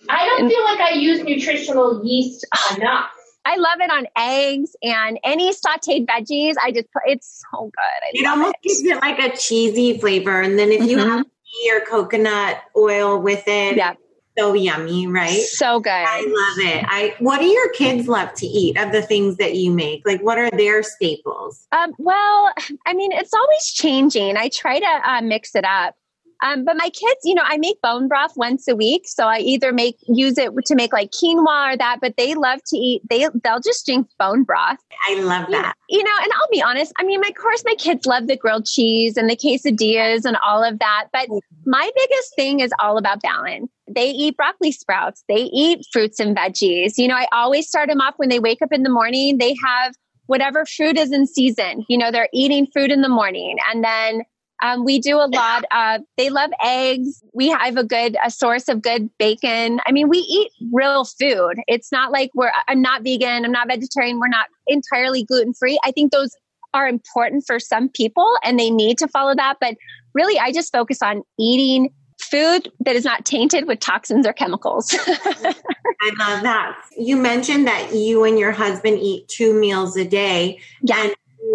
I 0.09 0.27
don't 0.27 0.49
feel 0.49 0.65
like 0.65 0.81
I 0.81 0.93
use 0.95 1.23
nutritional 1.23 2.03
yeast 2.05 2.47
enough. 2.77 3.11
I 3.45 3.57
love 3.57 3.79
it 3.81 3.91
on 3.93 4.07
eggs 4.17 4.71
and 4.83 5.21
any 5.23 5.53
sauteed 5.53 6.07
veggies. 6.07 6.55
I 6.61 6.73
just 6.73 6.91
put 6.93 7.03
it's 7.07 7.45
so 7.53 7.65
good. 7.65 7.71
I 7.79 8.11
It 8.13 8.27
almost 8.27 8.55
it. 8.63 8.69
gives 8.69 8.83
it 8.83 8.97
like 9.01 9.19
a 9.21 9.37
cheesy 9.37 9.99
flavor. 9.99 10.41
And 10.41 10.59
then 10.59 10.73
if 10.73 10.85
you 10.85 10.97
Mhm. 10.97 11.09
have 11.09 11.25
ghee 11.25 11.73
or 11.73 11.81
coconut 11.83 12.59
oil 12.77 13.19
with 13.21 13.47
it, 13.47 13.77
Yeah. 13.77 13.95
So 14.39 14.55
yummy, 14.55 15.07
right? 15.07 15.41
So 15.41 15.81
good. 15.81 15.91
I 15.91 16.21
love 16.21 16.75
it. 16.75 16.85
I 16.89 17.15
what 17.19 17.41
do 17.41 17.47
your 17.47 17.71
kids 17.73 18.09
love 18.09 18.33
to 18.35 18.47
eat 18.47 18.79
of 18.79 18.93
the 18.93 19.03
things 19.03 19.37
that 19.37 19.55
you 19.55 19.71
make? 19.71 20.07
Like 20.07 20.23
what 20.23 20.39
are 20.39 20.51
their 20.51 20.83
staples? 20.83 21.67
Um, 21.73 21.93
well, 21.99 22.53
I 22.87 22.95
mean, 22.95 23.13
it's 23.13 23.35
always 23.35 23.65
changing. 23.73 24.37
I 24.37 24.49
try 24.49 24.79
to 24.79 25.11
uh, 25.11 25.21
mix 25.23 25.55
it 25.55 25.65
up. 25.65 25.95
Um, 26.43 26.65
but 26.65 26.77
my 26.77 26.89
kids, 26.91 27.21
you 27.25 27.35
know, 27.35 27.43
I 27.45 27.57
make 27.57 27.81
bone 27.81 28.09
broth 28.09 28.37
once 28.37 28.69
a 28.69 28.77
week, 28.77 29.07
so 29.07 29.27
I 29.27 29.39
either 29.39 29.73
make 29.73 29.97
use 30.07 30.39
it 30.39 30.51
to 30.67 30.75
make 30.75 30.93
like 30.93 31.11
quinoa 31.11 31.75
or 31.75 31.77
that. 31.77 31.99
But 32.01 32.17
they 32.17 32.35
love 32.35 32.61
to 32.67 32.77
eat. 32.77 33.03
They 33.09 33.27
they'll 33.43 33.61
just 33.61 33.87
drink 33.87 34.09
bone 34.19 34.45
broth. 34.45 34.79
I 35.09 35.21
love 35.21 35.51
that. 35.51 35.75
You 35.89 36.03
know, 36.03 36.11
and 36.23 36.33
I'll 36.33 36.49
be 36.51 36.63
honest. 36.63 36.93
I 36.99 37.05
mean, 37.05 37.21
my, 37.21 37.29
of 37.29 37.35
course, 37.35 37.63
my 37.65 37.75
kids 37.75 38.07
love 38.07 38.27
the 38.27 38.37
grilled 38.37 38.67
cheese 38.67 39.17
and 39.17 39.31
the 39.31 39.37
quesadillas 39.37 40.25
and 40.25 40.37
all 40.37 40.63
of 40.63 40.79
that. 40.79 41.09
But 41.13 41.29
my 41.65 41.91
biggest 41.95 42.35
thing 42.37 42.61
is 42.61 42.73
all 42.83 42.99
about 42.99 43.23
balance. 43.23 43.71
They 43.89 44.11
eat 44.11 44.37
broccoli 44.37 44.73
sprouts. 44.73 45.23
They 45.29 45.43
eat 45.53 45.87
fruits 45.93 46.19
and 46.19 46.37
veggies. 46.37 46.95
You 46.97 47.09
know, 47.09 47.15
I 47.15 47.27
always 47.33 47.69
start 47.69 47.89
them 47.89 48.01
off 48.01 48.15
when 48.17 48.29
they 48.29 48.41
wake 48.41 48.63
up 48.63 48.73
in 48.73 48.83
the 48.83 48.91
morning. 48.91 49.39
They 49.39 49.55
have 49.65 49.95
whatever 50.27 50.65
fruit 50.67 50.99
is 50.99 51.13
in 51.13 51.27
season. 51.27 51.85
You 51.89 51.99
know, 51.99 52.11
they're 52.11 52.29
eating 52.33 52.67
fruit 52.73 52.91
in 52.91 53.01
the 53.01 53.09
morning. 53.09 53.59
And 53.73 53.83
then 53.83 54.23
um, 54.63 54.85
we 54.85 54.99
do 54.99 55.17
a 55.17 55.29
lot 55.29 55.65
of, 55.73 56.03
they 56.17 56.31
love 56.31 56.51
eggs. 56.63 57.23
We 57.35 57.49
have 57.49 57.77
a 57.77 57.85
good, 57.85 58.17
a 58.25 58.31
source 58.31 58.69
of 58.69 58.83
good 58.83 59.11
bacon. 59.19 59.81
I 59.87 59.93
mean, 59.93 60.09
we 60.09 60.19
eat 60.19 60.51
real 60.73 61.05
food. 61.05 61.57
It's 61.67 61.93
not 61.93 62.13
like 62.13 62.31
we're, 62.35 62.53
I'm 62.69 62.81
not 62.81 63.03
vegan, 63.03 63.45
I'm 63.45 63.53
not 63.53 63.69
vegetarian, 63.69 64.19
we're 64.19 64.29
not 64.29 64.47
entirely 64.67 65.25
gluten 65.25 65.55
free. 65.55 65.79
I 65.85 65.93
think 65.93 66.13
those 66.13 66.35
are 66.75 66.89
important 66.89 67.45
for 67.47 67.59
some 67.59 67.89
people 67.89 68.37
and 68.45 68.59
they 68.59 68.71
need 68.71 68.99
to 68.99 69.09
follow 69.09 69.35
that. 69.35 69.57
But 69.61 69.77
really, 70.15 70.39
I 70.39 70.53
just 70.53 70.73
focus 70.73 71.03
on 71.03 71.23
eating 71.39 71.93
food 72.21 72.71
that 72.81 72.97
is 72.97 73.05
not 73.05 73.25
tainted 73.25 73.67
with 73.67 73.81
toxins 73.81 74.27
or 74.27 74.33
chemicals. 74.33 74.95
I 75.07 76.13
love 76.19 76.43
that. 76.43 76.79
You 76.97 77.17
mentioned 77.17 77.67
that 77.67 77.95
you 77.95 78.25
and 78.25 78.39
your 78.39 78.53
husband 78.53 78.99
eat 79.01 79.29
two 79.29 79.59
meals 79.59 79.97
a 79.97 80.05
day. 80.05 80.61
Yeah. 80.83 81.05
And 81.05 81.15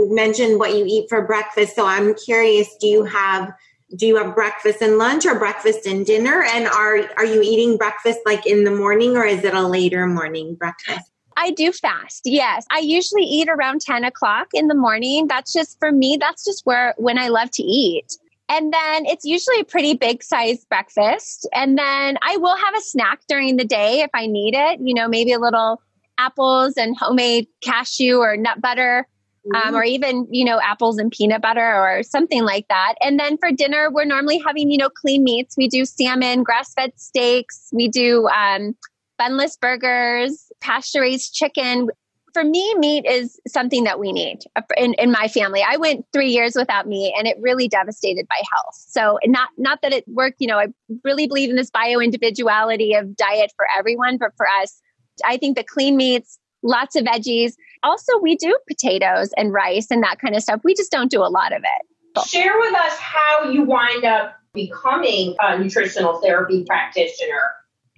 mentioned 0.09 0.59
what 0.59 0.75
you 0.75 0.85
eat 0.87 1.09
for 1.09 1.21
breakfast. 1.25 1.75
So 1.75 1.85
I'm 1.85 2.13
curious, 2.15 2.75
do 2.79 2.87
you 2.87 3.03
have 3.05 3.51
do 3.95 4.07
you 4.07 4.15
have 4.15 4.33
breakfast 4.33 4.81
and 4.81 4.97
lunch 4.97 5.25
or 5.25 5.37
breakfast 5.37 5.85
and 5.85 6.05
dinner? 6.05 6.43
And 6.43 6.67
are 6.67 6.99
are 7.17 7.25
you 7.25 7.41
eating 7.41 7.77
breakfast 7.77 8.19
like 8.25 8.45
in 8.45 8.63
the 8.63 8.71
morning 8.71 9.17
or 9.17 9.25
is 9.25 9.43
it 9.43 9.53
a 9.53 9.67
later 9.67 10.07
morning 10.07 10.55
breakfast? 10.55 11.11
I 11.37 11.51
do 11.51 11.71
fast. 11.71 12.21
Yes. 12.25 12.65
I 12.69 12.79
usually 12.79 13.23
eat 13.23 13.49
around 13.49 13.81
10 13.81 14.03
o'clock 14.03 14.47
in 14.53 14.67
the 14.67 14.75
morning. 14.75 15.27
That's 15.27 15.53
just 15.53 15.79
for 15.79 15.91
me, 15.91 16.17
that's 16.19 16.45
just 16.45 16.65
where 16.65 16.93
when 16.97 17.17
I 17.17 17.29
love 17.29 17.51
to 17.51 17.63
eat. 17.63 18.05
And 18.49 18.73
then 18.73 19.05
it's 19.05 19.23
usually 19.23 19.61
a 19.61 19.63
pretty 19.63 19.93
big 19.93 20.23
size 20.23 20.65
breakfast. 20.65 21.47
And 21.53 21.77
then 21.77 22.17
I 22.21 22.35
will 22.37 22.55
have 22.55 22.75
a 22.75 22.81
snack 22.81 23.21
during 23.29 23.55
the 23.55 23.63
day 23.63 24.01
if 24.01 24.09
I 24.13 24.27
need 24.27 24.53
it, 24.55 24.79
you 24.81 24.93
know, 24.93 25.07
maybe 25.07 25.31
a 25.31 25.39
little 25.39 25.81
apples 26.17 26.75
and 26.75 26.97
homemade 26.97 27.47
cashew 27.63 28.17
or 28.17 28.35
nut 28.35 28.61
butter. 28.61 29.07
Um, 29.55 29.73
or 29.73 29.83
even 29.83 30.27
you 30.29 30.45
know 30.45 30.61
apples 30.61 30.99
and 30.99 31.11
peanut 31.11 31.41
butter 31.41 31.73
or 31.75 32.03
something 32.03 32.43
like 32.43 32.67
that 32.69 32.93
and 33.01 33.19
then 33.19 33.39
for 33.39 33.51
dinner 33.51 33.89
we're 33.91 34.05
normally 34.05 34.37
having 34.37 34.69
you 34.69 34.77
know 34.77 34.87
clean 34.87 35.23
meats 35.23 35.57
we 35.57 35.67
do 35.67 35.83
salmon 35.83 36.43
grass-fed 36.43 36.91
steaks 36.95 37.67
we 37.73 37.87
do 37.87 38.27
um, 38.27 38.75
bunless 39.17 39.57
burgers 39.59 40.51
pasture 40.59 41.01
raised 41.01 41.33
chicken 41.33 41.89
for 42.33 42.43
me, 42.43 42.75
meat 42.75 43.05
is 43.05 43.39
something 43.47 43.83
that 43.83 43.99
we 43.99 44.11
need 44.11 44.39
in, 44.77 44.93
in 44.95 45.11
my 45.11 45.27
family. 45.27 45.63
I 45.67 45.77
went 45.77 46.05
three 46.13 46.29
years 46.29 46.53
without 46.55 46.87
meat 46.87 47.13
and 47.17 47.27
it 47.27 47.37
really 47.39 47.67
devastated 47.67 48.25
my 48.29 48.41
health. 48.51 48.75
So 48.75 49.19
not, 49.25 49.49
not 49.57 49.79
that 49.81 49.93
it 49.93 50.05
worked, 50.07 50.37
you 50.39 50.47
know, 50.47 50.57
I 50.57 50.67
really 51.03 51.27
believe 51.27 51.49
in 51.49 51.55
this 51.55 51.69
bio 51.69 51.99
individuality 51.99 52.93
of 52.93 53.15
diet 53.15 53.51
for 53.55 53.65
everyone, 53.77 54.17
but 54.17 54.31
for 54.37 54.47
us, 54.61 54.81
I 55.25 55.37
think 55.37 55.57
the 55.57 55.63
clean 55.63 55.97
meats, 55.97 56.39
lots 56.63 56.95
of 56.95 57.05
veggies. 57.05 57.53
Also, 57.83 58.19
we 58.19 58.35
do 58.35 58.57
potatoes 58.67 59.31
and 59.37 59.53
rice 59.53 59.87
and 59.89 60.03
that 60.03 60.19
kind 60.19 60.35
of 60.35 60.41
stuff. 60.41 60.61
We 60.63 60.73
just 60.75 60.91
don't 60.91 61.09
do 61.09 61.21
a 61.21 61.29
lot 61.29 61.53
of 61.53 61.63
it. 61.63 62.27
Share 62.27 62.59
with 62.59 62.75
us 62.75 62.97
how 62.97 63.49
you 63.49 63.63
wind 63.63 64.03
up 64.03 64.35
becoming 64.53 65.35
a 65.39 65.57
nutritional 65.57 66.19
therapy 66.19 66.65
practitioner 66.65 67.41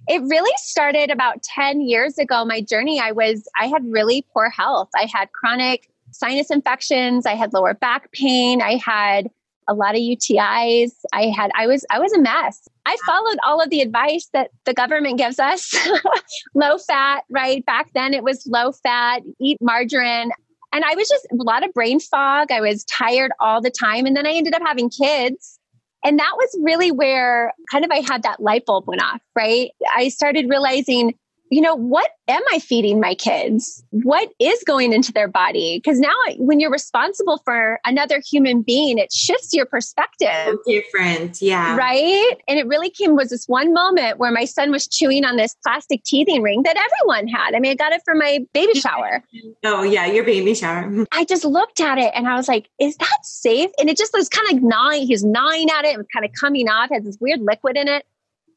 it 0.08 0.22
really 0.22 0.52
started 0.56 1.10
about 1.10 1.42
10 1.42 1.80
years 1.80 2.18
ago. 2.18 2.44
My 2.44 2.60
journey, 2.60 3.00
I 3.00 3.12
was, 3.12 3.48
I 3.58 3.66
had 3.66 3.84
really 3.86 4.26
poor 4.32 4.50
health. 4.50 4.90
I 4.94 5.08
had 5.12 5.32
chronic 5.32 5.88
sinus 6.10 6.50
infections. 6.50 7.26
I 7.26 7.34
had 7.34 7.52
lower 7.52 7.74
back 7.74 8.12
pain. 8.12 8.60
I 8.60 8.76
had 8.76 9.30
a 9.68 9.74
lot 9.74 9.94
of 9.94 10.00
UTIs. 10.00 10.90
I 11.12 11.32
had, 11.36 11.50
I 11.54 11.66
was, 11.66 11.84
I 11.90 11.98
was 11.98 12.12
a 12.12 12.20
mess. 12.20 12.68
I 12.86 12.96
followed 13.06 13.38
all 13.44 13.60
of 13.60 13.70
the 13.70 13.80
advice 13.80 14.28
that 14.32 14.50
the 14.64 14.74
government 14.74 15.18
gives 15.18 15.38
us. 15.38 15.74
low 16.54 16.78
fat, 16.78 17.24
right? 17.30 17.64
Back 17.64 17.92
then 17.94 18.14
it 18.14 18.22
was 18.22 18.46
low 18.46 18.72
fat, 18.72 19.22
eat 19.40 19.58
margarine. 19.60 20.30
And 20.72 20.84
I 20.84 20.94
was 20.94 21.08
just 21.08 21.26
a 21.32 21.36
lot 21.36 21.64
of 21.64 21.72
brain 21.72 22.00
fog. 22.00 22.50
I 22.50 22.60
was 22.60 22.84
tired 22.84 23.32
all 23.40 23.60
the 23.60 23.70
time. 23.70 24.06
And 24.06 24.16
then 24.16 24.26
I 24.26 24.32
ended 24.32 24.54
up 24.54 24.62
having 24.64 24.90
kids 24.90 25.58
and 26.04 26.18
that 26.18 26.32
was 26.36 26.56
really 26.62 26.92
where 26.92 27.52
kind 27.70 27.84
of 27.84 27.90
I 27.90 28.00
had 28.00 28.22
that 28.24 28.40
light 28.40 28.66
bulb 28.66 28.86
went 28.86 29.02
off, 29.02 29.22
right? 29.34 29.70
I 29.96 30.10
started 30.10 30.50
realizing 30.50 31.14
you 31.54 31.60
know, 31.60 31.76
what 31.76 32.10
am 32.26 32.42
I 32.52 32.58
feeding 32.58 32.98
my 32.98 33.14
kids? 33.14 33.84
What 33.90 34.28
is 34.40 34.60
going 34.66 34.92
into 34.92 35.12
their 35.12 35.28
body? 35.28 35.78
Because 35.78 36.00
now, 36.00 36.10
when 36.38 36.58
you're 36.58 36.72
responsible 36.72 37.40
for 37.44 37.78
another 37.84 38.20
human 38.28 38.62
being, 38.62 38.98
it 38.98 39.12
shifts 39.12 39.54
your 39.54 39.64
perspective. 39.64 40.58
Different, 40.66 41.40
yeah. 41.40 41.76
Right. 41.76 42.32
And 42.48 42.58
it 42.58 42.66
really 42.66 42.90
came 42.90 43.14
was 43.14 43.30
this 43.30 43.46
one 43.46 43.72
moment 43.72 44.18
where 44.18 44.32
my 44.32 44.46
son 44.46 44.72
was 44.72 44.88
chewing 44.88 45.24
on 45.24 45.36
this 45.36 45.54
plastic 45.62 46.02
teething 46.02 46.42
ring 46.42 46.64
that 46.64 46.76
everyone 46.76 47.28
had. 47.28 47.54
I 47.54 47.60
mean, 47.60 47.70
I 47.70 47.76
got 47.76 47.92
it 47.92 48.02
for 48.04 48.16
my 48.16 48.40
baby 48.52 48.74
shower. 48.74 49.22
Oh, 49.62 49.84
yeah, 49.84 50.06
your 50.06 50.24
baby 50.24 50.56
shower. 50.56 51.06
I 51.12 51.24
just 51.24 51.44
looked 51.44 51.78
at 51.78 51.98
it 51.98 52.10
and 52.16 52.26
I 52.26 52.34
was 52.34 52.48
like, 52.48 52.68
is 52.80 52.96
that 52.96 53.18
safe? 53.22 53.70
And 53.78 53.88
it 53.88 53.96
just 53.96 54.12
was 54.12 54.28
kind 54.28 54.56
of 54.58 54.64
gnawing. 54.64 55.06
He 55.06 55.14
was 55.14 55.22
gnawing 55.22 55.70
at 55.70 55.84
it 55.84 55.94
and 55.94 56.04
kind 56.12 56.24
of 56.24 56.32
coming 56.32 56.68
off, 56.68 56.90
had 56.90 57.04
this 57.04 57.16
weird 57.20 57.42
liquid 57.42 57.76
in 57.76 57.86
it. 57.86 58.04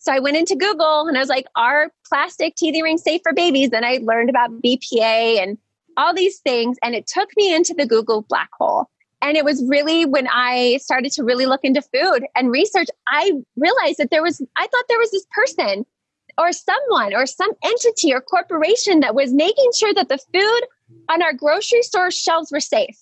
So 0.08 0.14
I 0.14 0.20
went 0.20 0.38
into 0.38 0.56
Google 0.56 1.10
and 1.10 1.18
I 1.18 1.20
was 1.20 1.28
like, 1.28 1.48
are 1.58 1.92
plastic 2.08 2.56
teething 2.56 2.82
rings 2.82 3.04
safe 3.04 3.20
for 3.22 3.34
babies? 3.34 3.72
And 3.74 3.86
I 3.86 4.00
learned 4.02 4.30
about 4.30 4.62
BPA 4.62 5.44
and 5.44 5.58
all 5.98 6.14
these 6.14 6.40
things. 6.40 6.78
And 6.82 6.96
it 6.96 7.08
took 7.08 7.28
me 7.36 7.54
into 7.54 7.74
the 7.74 7.86
Google 7.86 8.22
black 8.22 8.48
hole. 8.58 8.86
And 9.22 9.36
it 9.36 9.44
was 9.44 9.62
really 9.68 10.06
when 10.06 10.30
I 10.32 10.78
started 10.82 11.12
to 11.14 11.26
really 11.26 11.46
look 11.46 11.60
into 11.66 11.82
food 11.82 12.26
and 12.38 12.50
research, 12.50 12.88
I 13.06 13.34
realized 13.58 13.98
that 13.98 14.10
there 14.10 14.24
was, 14.24 14.42
I 14.56 14.68
thought 14.68 14.86
there 14.88 14.98
was 14.98 15.12
this 15.12 15.26
person 15.30 15.86
or 16.38 16.54
someone 16.54 17.14
or 17.14 17.26
some 17.26 17.52
entity 17.62 18.14
or 18.14 18.22
corporation 18.22 19.02
that 19.02 19.14
was 19.14 19.34
making 19.34 19.72
sure 19.78 19.94
that 19.94 20.08
the 20.08 20.20
food 20.20 20.62
on 21.10 21.22
our 21.22 21.34
grocery 21.34 21.82
store 21.82 22.12
shelves 22.12 22.50
were 22.50 22.62
safe. 22.62 22.98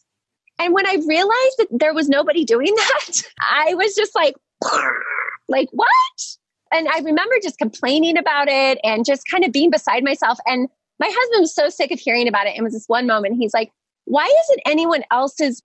And 0.58 0.74
when 0.74 0.88
I 0.88 0.96
realized 1.08 1.58
that 1.60 1.68
there 1.70 1.94
was 1.94 2.10
nobody 2.10 2.46
doing 2.46 2.74
that, 2.76 3.22
I 3.40 3.76
was 3.76 3.94
just 3.94 4.16
like, 4.16 4.34
like 5.48 5.70
what? 5.72 6.38
And 6.76 6.90
I 6.90 7.00
remember 7.00 7.36
just 7.42 7.58
complaining 7.58 8.18
about 8.18 8.48
it 8.50 8.80
and 8.84 9.06
just 9.06 9.24
kind 9.30 9.46
of 9.46 9.52
being 9.52 9.72
beside 9.72 10.04
myself. 10.04 10.38
And 10.46 10.68
my 11.00 11.10
husband 11.10 11.42
was 11.42 11.56
so 11.56 11.70
sick 11.70 11.92
of 11.92 12.00
hearing 12.00 12.28
about 12.28 12.48
it. 12.48 12.58
It 12.58 12.62
was 12.62 12.74
this 12.74 12.86
one 12.88 13.08
moment. 13.08 13.38
He's 13.40 13.54
like, 13.54 13.72
why 14.04 14.26
isn't 14.26 14.62
anyone 14.66 15.04
else's 15.10 15.64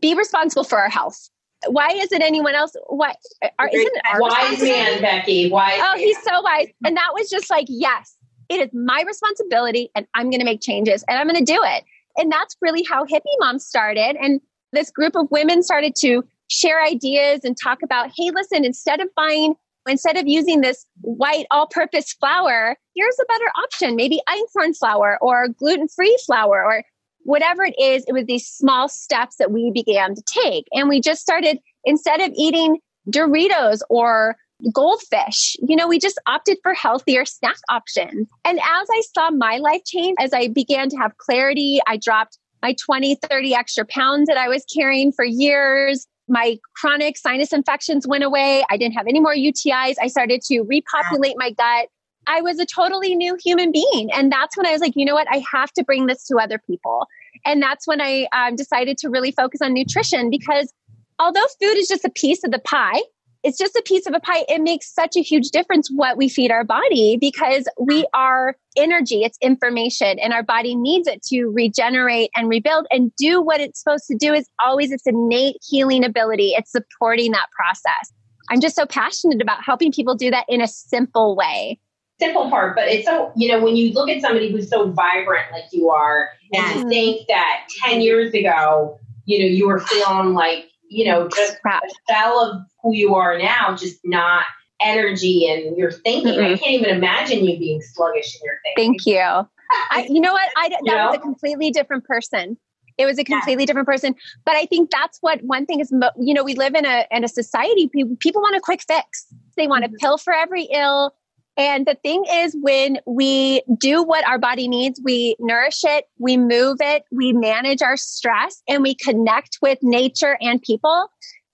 be 0.00 0.14
responsible 0.14 0.64
for 0.64 0.78
our 0.78 0.90
health? 0.90 1.30
Why 1.66 1.88
isn't 1.88 2.20
anyone 2.20 2.54
else? 2.54 2.76
Why 2.88 3.14
are, 3.58 3.68
isn't 3.68 3.96
it 3.96 4.02
our 4.12 4.20
wise 4.20 4.60
man, 4.60 5.00
Becky? 5.00 5.50
Why? 5.50 5.78
Oh, 5.80 5.98
he's 5.98 6.20
so 6.22 6.42
wise. 6.42 6.68
And 6.84 6.96
that 6.96 7.12
was 7.14 7.30
just 7.30 7.48
like, 7.48 7.66
yes, 7.68 8.16
it 8.50 8.60
is 8.60 8.68
my 8.74 9.02
responsibility, 9.06 9.90
and 9.94 10.06
I'm 10.14 10.28
going 10.28 10.40
to 10.40 10.44
make 10.44 10.60
changes, 10.60 11.02
and 11.08 11.18
I'm 11.18 11.26
going 11.26 11.42
to 11.42 11.52
do 11.52 11.60
it. 11.64 11.84
And 12.18 12.30
that's 12.30 12.54
really 12.60 12.84
how 12.88 13.06
Hippie 13.06 13.22
Mom 13.38 13.58
started. 13.58 14.16
And 14.20 14.42
this 14.72 14.90
group 14.90 15.16
of 15.16 15.26
women 15.30 15.62
started 15.62 15.94
to 16.00 16.22
share 16.48 16.84
ideas 16.84 17.40
and 17.44 17.56
talk 17.56 17.82
about, 17.82 18.10
hey, 18.14 18.30
listen, 18.30 18.64
instead 18.64 19.00
of 19.00 19.08
buying 19.16 19.54
instead 19.88 20.16
of 20.16 20.26
using 20.26 20.60
this 20.60 20.86
white 21.00 21.46
all 21.50 21.66
purpose 21.66 22.12
flour, 22.12 22.76
here's 22.94 23.18
a 23.20 23.26
better 23.26 23.50
option. 23.62 23.96
Maybe 23.96 24.20
einkorn 24.28 24.76
flour 24.76 25.18
or 25.20 25.48
gluten 25.48 25.88
free 25.88 26.16
flour 26.26 26.64
or 26.64 26.82
whatever 27.20 27.64
it 27.64 27.74
is. 27.78 28.04
It 28.06 28.12
was 28.12 28.26
these 28.26 28.46
small 28.46 28.88
steps 28.88 29.36
that 29.36 29.50
we 29.50 29.70
began 29.72 30.14
to 30.14 30.22
take. 30.22 30.66
And 30.72 30.88
we 30.88 31.00
just 31.00 31.20
started, 31.20 31.58
instead 31.84 32.20
of 32.20 32.32
eating 32.36 32.78
Doritos 33.10 33.80
or 33.90 34.36
goldfish, 34.72 35.56
you 35.66 35.76
know, 35.76 35.88
we 35.88 35.98
just 35.98 36.20
opted 36.26 36.58
for 36.62 36.74
healthier 36.74 37.24
snack 37.24 37.56
options. 37.68 38.28
And 38.44 38.58
as 38.58 38.88
I 38.90 39.02
saw 39.14 39.30
my 39.30 39.58
life 39.58 39.82
change, 39.84 40.16
as 40.20 40.32
I 40.32 40.48
began 40.48 40.88
to 40.90 40.96
have 40.96 41.16
clarity, 41.18 41.80
I 41.86 41.96
dropped 41.96 42.38
my 42.62 42.74
20, 42.82 43.16
30 43.16 43.54
extra 43.54 43.84
pounds 43.84 44.26
that 44.28 44.38
I 44.38 44.48
was 44.48 44.64
carrying 44.74 45.12
for 45.12 45.24
years 45.24 46.06
my 46.28 46.58
chronic 46.74 47.16
sinus 47.16 47.52
infections 47.52 48.06
went 48.06 48.24
away. 48.24 48.64
I 48.70 48.76
didn't 48.76 48.94
have 48.94 49.06
any 49.06 49.20
more 49.20 49.34
UTIs. 49.34 49.94
I 50.00 50.06
started 50.06 50.40
to 50.42 50.62
repopulate 50.62 51.34
my 51.36 51.50
gut. 51.50 51.88
I 52.26 52.40
was 52.40 52.58
a 52.58 52.64
totally 52.66 53.14
new 53.14 53.36
human 53.42 53.70
being. 53.70 54.10
And 54.12 54.32
that's 54.32 54.56
when 54.56 54.66
I 54.66 54.72
was 54.72 54.80
like, 54.80 54.94
you 54.96 55.04
know 55.04 55.14
what? 55.14 55.26
I 55.30 55.44
have 55.52 55.72
to 55.72 55.84
bring 55.84 56.06
this 56.06 56.26
to 56.28 56.36
other 56.36 56.58
people. 56.58 57.06
And 57.44 57.62
that's 57.62 57.86
when 57.86 58.00
I 58.00 58.26
um, 58.32 58.56
decided 58.56 58.96
to 58.98 59.10
really 59.10 59.30
focus 59.30 59.60
on 59.60 59.74
nutrition 59.74 60.30
because 60.30 60.72
although 61.18 61.44
food 61.60 61.76
is 61.76 61.88
just 61.88 62.04
a 62.04 62.10
piece 62.10 62.42
of 62.44 62.50
the 62.50 62.58
pie, 62.58 63.00
it's 63.44 63.58
just 63.58 63.76
a 63.76 63.82
piece 63.84 64.06
of 64.06 64.14
a 64.14 64.20
pie. 64.20 64.44
It 64.48 64.62
makes 64.62 64.92
such 64.92 65.16
a 65.16 65.20
huge 65.20 65.50
difference 65.50 65.90
what 65.94 66.16
we 66.16 66.30
feed 66.30 66.50
our 66.50 66.64
body 66.64 67.18
because 67.20 67.68
we 67.78 68.06
are 68.14 68.56
energy, 68.76 69.22
it's 69.22 69.36
information, 69.42 70.18
and 70.18 70.32
our 70.32 70.42
body 70.42 70.74
needs 70.74 71.06
it 71.06 71.22
to 71.24 71.46
regenerate 71.48 72.30
and 72.34 72.48
rebuild 72.48 72.86
and 72.90 73.14
do 73.16 73.42
what 73.42 73.60
it's 73.60 73.82
supposed 73.82 74.06
to 74.10 74.16
do 74.16 74.32
is 74.32 74.48
always 74.64 74.90
its 74.90 75.06
innate 75.06 75.56
healing 75.62 76.04
ability. 76.04 76.54
It's 76.56 76.72
supporting 76.72 77.32
that 77.32 77.46
process. 77.54 78.12
I'm 78.48 78.60
just 78.60 78.76
so 78.76 78.86
passionate 78.86 79.42
about 79.42 79.62
helping 79.62 79.92
people 79.92 80.14
do 80.14 80.30
that 80.30 80.46
in 80.48 80.62
a 80.62 80.68
simple 80.68 81.36
way. 81.36 81.78
Simple 82.18 82.48
part, 82.48 82.76
but 82.76 82.88
it's 82.88 83.06
so, 83.06 83.32
you 83.36 83.48
know, 83.48 83.62
when 83.62 83.76
you 83.76 83.92
look 83.92 84.08
at 84.08 84.22
somebody 84.22 84.50
who's 84.50 84.70
so 84.70 84.90
vibrant 84.90 85.50
like 85.52 85.64
you 85.72 85.90
are, 85.90 86.30
and 86.54 86.80
you 86.80 86.88
think 86.88 87.26
that 87.28 87.66
10 87.84 88.00
years 88.00 88.32
ago, 88.32 88.98
you 89.26 89.40
know, 89.40 89.46
you 89.46 89.66
were 89.66 89.80
feeling 89.80 90.32
like 90.32 90.66
you 90.88 91.04
know, 91.04 91.28
just 91.28 91.60
Crap. 91.62 91.82
a 91.84 92.12
shell 92.12 92.40
of 92.40 92.62
who 92.82 92.94
you 92.94 93.14
are 93.14 93.38
now, 93.38 93.74
just 93.76 93.98
not 94.04 94.44
energy 94.80 95.48
and 95.48 95.76
your 95.76 95.90
thinking. 95.90 96.34
Mm-hmm. 96.34 96.54
I 96.54 96.58
can't 96.58 96.72
even 96.72 96.90
imagine 96.90 97.44
you 97.44 97.58
being 97.58 97.80
sluggish 97.80 98.36
in 98.36 98.40
your 98.44 98.54
thinking. 98.64 98.98
Thank 98.98 99.06
you. 99.06 99.48
I, 99.90 100.06
you 100.08 100.20
know 100.20 100.32
what? 100.32 100.48
I, 100.56 100.68
that 100.68 100.80
you 100.84 100.92
know? 100.92 101.06
was 101.06 101.16
a 101.16 101.20
completely 101.20 101.70
different 101.70 102.04
person. 102.04 102.56
It 102.96 103.06
was 103.06 103.18
a 103.18 103.24
completely 103.24 103.62
yeah. 103.62 103.66
different 103.66 103.88
person. 103.88 104.14
But 104.44 104.54
I 104.56 104.66
think 104.66 104.90
that's 104.90 105.18
what 105.20 105.40
one 105.42 105.66
thing 105.66 105.80
is, 105.80 105.92
you 106.20 106.32
know, 106.34 106.44
we 106.44 106.54
live 106.54 106.74
in 106.74 106.86
a, 106.86 107.06
in 107.10 107.24
a 107.24 107.28
society, 107.28 107.88
people, 107.88 108.16
people 108.20 108.40
want 108.40 108.56
a 108.56 108.60
quick 108.60 108.82
fix. 108.86 109.26
They 109.56 109.66
want 109.66 109.84
mm-hmm. 109.84 109.94
a 109.94 109.98
pill 109.98 110.18
for 110.18 110.32
every 110.32 110.64
ill. 110.64 111.14
And 111.56 111.86
the 111.86 111.94
thing 111.94 112.24
is, 112.28 112.56
when 112.60 112.98
we 113.06 113.62
do 113.78 114.02
what 114.02 114.26
our 114.26 114.38
body 114.38 114.66
needs, 114.66 115.00
we 115.04 115.36
nourish 115.38 115.84
it, 115.84 116.06
we 116.18 116.36
move 116.36 116.78
it, 116.80 117.04
we 117.12 117.32
manage 117.32 117.80
our 117.80 117.96
stress, 117.96 118.62
and 118.68 118.82
we 118.82 118.94
connect 118.96 119.58
with 119.62 119.78
nature 119.80 120.36
and 120.40 120.60
people. 120.60 121.08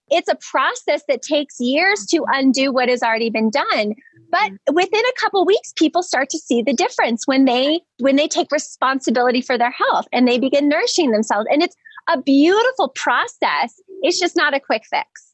It's 0.09 0.28
a 0.28 0.37
process 0.50 1.02
that 1.07 1.23
takes 1.23 1.61
years 1.61 2.07
to 2.07 2.25
undo 2.33 2.73
what 2.73 2.88
has 2.88 3.02
already 3.02 3.30
been 3.30 3.50
done. 3.50 3.95
But 4.30 4.52
within 4.73 5.04
a 5.04 5.21
couple 5.21 5.45
weeks, 5.45 5.73
people 5.76 6.02
start 6.02 6.30
to 6.30 6.38
see 6.38 6.62
the 6.62 6.73
difference 6.73 7.26
when 7.26 7.45
they 7.45 7.80
when 7.99 8.16
they 8.16 8.28
take 8.28 8.50
responsibility 8.52 9.40
for 9.40 9.59
their 9.59 9.73
health 9.73 10.07
and 10.12 10.26
they 10.26 10.38
begin 10.38 10.69
nourishing 10.69 11.11
themselves. 11.11 11.47
And 11.50 11.62
it's 11.62 11.76
a 12.09 12.21
beautiful 12.21 12.88
process. 12.88 13.80
It's 14.02 14.19
just 14.19 14.37
not 14.37 14.54
a 14.54 14.61
quick 14.61 14.83
fix. 14.88 15.29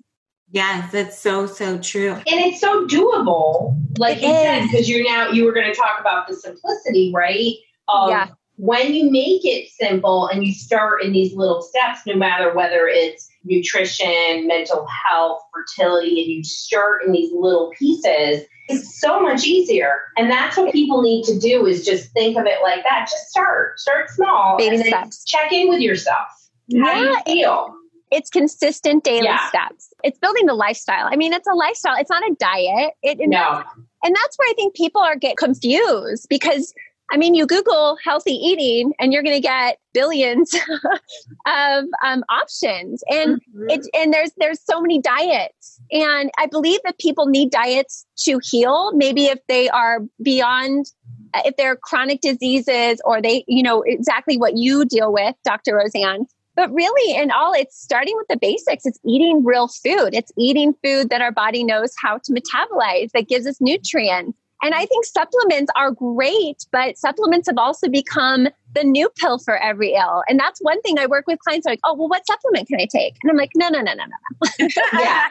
Yes, 0.50 0.92
that's 0.92 1.18
so 1.18 1.46
so 1.46 1.78
true. 1.78 2.12
And 2.12 2.24
it's 2.26 2.60
so 2.60 2.86
doable, 2.86 3.76
like 3.98 4.18
it 4.18 4.22
you 4.22 4.30
is. 4.30 4.42
said, 4.42 4.62
because 4.62 4.88
you're 4.88 5.04
now 5.04 5.30
you 5.30 5.44
were 5.44 5.52
going 5.52 5.66
to 5.66 5.74
talk 5.74 6.00
about 6.00 6.28
the 6.28 6.34
simplicity, 6.34 7.12
right? 7.14 7.54
Of, 7.88 8.10
yeah. 8.10 8.28
when 8.56 8.94
you 8.94 9.10
make 9.10 9.44
it 9.44 9.68
simple 9.70 10.28
and 10.28 10.44
you 10.44 10.52
start 10.52 11.02
in 11.02 11.12
these 11.12 11.34
little 11.34 11.62
steps, 11.62 12.00
no 12.06 12.14
matter 12.14 12.54
whether 12.54 12.88
it's 12.88 13.28
nutrition, 13.44 14.46
mental 14.46 14.86
health, 14.86 15.40
fertility, 15.52 16.20
and 16.22 16.30
you 16.30 16.44
start 16.44 17.04
in 17.04 17.12
these 17.12 17.32
little 17.32 17.72
pieces, 17.78 18.44
it's 18.68 19.00
so 19.00 19.20
much 19.20 19.44
easier. 19.44 20.00
And 20.16 20.30
that's 20.30 20.56
what 20.56 20.72
people 20.72 21.02
need 21.02 21.24
to 21.24 21.38
do 21.38 21.66
is 21.66 21.84
just 21.84 22.12
think 22.12 22.36
of 22.36 22.46
it 22.46 22.58
like 22.62 22.82
that. 22.82 23.08
Just 23.10 23.28
start. 23.28 23.78
Start 23.78 24.10
small. 24.10 24.56
Baby 24.58 24.78
steps. 24.78 25.24
Check 25.24 25.52
in 25.52 25.68
with 25.68 25.80
yourself. 25.80 26.26
How 26.82 26.94
do 26.94 27.00
you 27.00 27.20
feel? 27.24 27.74
It's 28.10 28.30
consistent 28.30 29.04
daily 29.04 29.24
Yeah. 29.24 29.48
steps. 29.48 29.92
It's 30.04 30.18
building 30.18 30.46
the 30.46 30.54
lifestyle. 30.54 31.08
I 31.10 31.16
mean, 31.16 31.32
it's 31.32 31.48
a 31.48 31.54
lifestyle. 31.54 31.96
It's 31.98 32.10
not 32.10 32.22
a 32.22 32.34
diet. 32.38 32.92
It, 33.02 33.18
and, 33.20 33.30
No. 33.30 33.62
and 34.02 34.14
that's 34.14 34.36
where 34.38 34.48
I 34.48 34.54
think 34.54 34.74
people 34.74 35.00
are 35.00 35.16
get 35.16 35.36
confused 35.36 36.26
because 36.28 36.72
I 37.08 37.16
mean, 37.18 37.36
you 37.36 37.46
Google 37.46 37.96
healthy 38.02 38.32
eating 38.32 38.92
and 38.98 39.12
you're 39.12 39.22
going 39.22 39.36
to 39.36 39.40
get 39.40 39.78
billions 39.94 40.52
of 41.46 41.84
um, 42.04 42.24
options. 42.28 43.02
And 43.08 43.40
Mhm. 43.54 43.70
it, 43.70 43.86
and 43.94 44.12
there's 44.12 44.32
there's 44.38 44.60
so 44.64 44.80
many 44.80 45.00
diets 45.00 45.80
and 45.92 46.30
i 46.38 46.46
believe 46.46 46.80
that 46.84 46.98
people 46.98 47.26
need 47.26 47.50
diets 47.50 48.06
to 48.18 48.40
heal 48.42 48.92
maybe 48.92 49.26
if 49.26 49.38
they 49.46 49.68
are 49.68 50.00
beyond 50.22 50.86
if 51.44 51.56
they're 51.56 51.76
chronic 51.76 52.20
diseases 52.20 53.00
or 53.04 53.22
they 53.22 53.44
you 53.46 53.62
know 53.62 53.82
exactly 53.82 54.36
what 54.36 54.56
you 54.56 54.84
deal 54.84 55.12
with 55.12 55.34
dr 55.44 55.70
roseann 55.72 56.26
but 56.56 56.72
really 56.72 57.16
in 57.16 57.30
all 57.30 57.52
it's 57.52 57.80
starting 57.80 58.16
with 58.16 58.26
the 58.28 58.36
basics 58.36 58.84
it's 58.84 58.98
eating 59.04 59.44
real 59.44 59.68
food 59.68 60.10
it's 60.12 60.32
eating 60.36 60.74
food 60.82 61.10
that 61.10 61.20
our 61.20 61.32
body 61.32 61.62
knows 61.62 61.92
how 62.00 62.18
to 62.18 62.32
metabolize 62.32 63.10
that 63.12 63.28
gives 63.28 63.46
us 63.46 63.60
nutrients 63.60 64.36
and 64.62 64.74
i 64.74 64.84
think 64.86 65.04
supplements 65.04 65.70
are 65.76 65.92
great 65.92 66.66
but 66.72 66.98
supplements 66.98 67.48
have 67.48 67.58
also 67.58 67.88
become 67.88 68.48
the 68.76 68.84
new 68.84 69.08
pill 69.18 69.38
for 69.38 69.56
every 69.56 69.94
ill. 69.94 70.22
And 70.28 70.38
that's 70.38 70.60
one 70.60 70.80
thing 70.82 70.98
I 70.98 71.06
work 71.06 71.26
with 71.26 71.40
clients 71.40 71.66
are 71.66 71.70
like, 71.70 71.80
oh, 71.84 71.94
well, 71.94 72.08
what 72.08 72.26
supplement 72.26 72.68
can 72.68 72.78
I 72.78 72.86
take? 72.86 73.16
And 73.22 73.30
I'm 73.30 73.36
like, 73.36 73.50
no, 73.56 73.68
no, 73.68 73.80
no, 73.80 73.94
no, 73.94 74.04
no. 74.04 74.68
Yeah. 74.92 75.28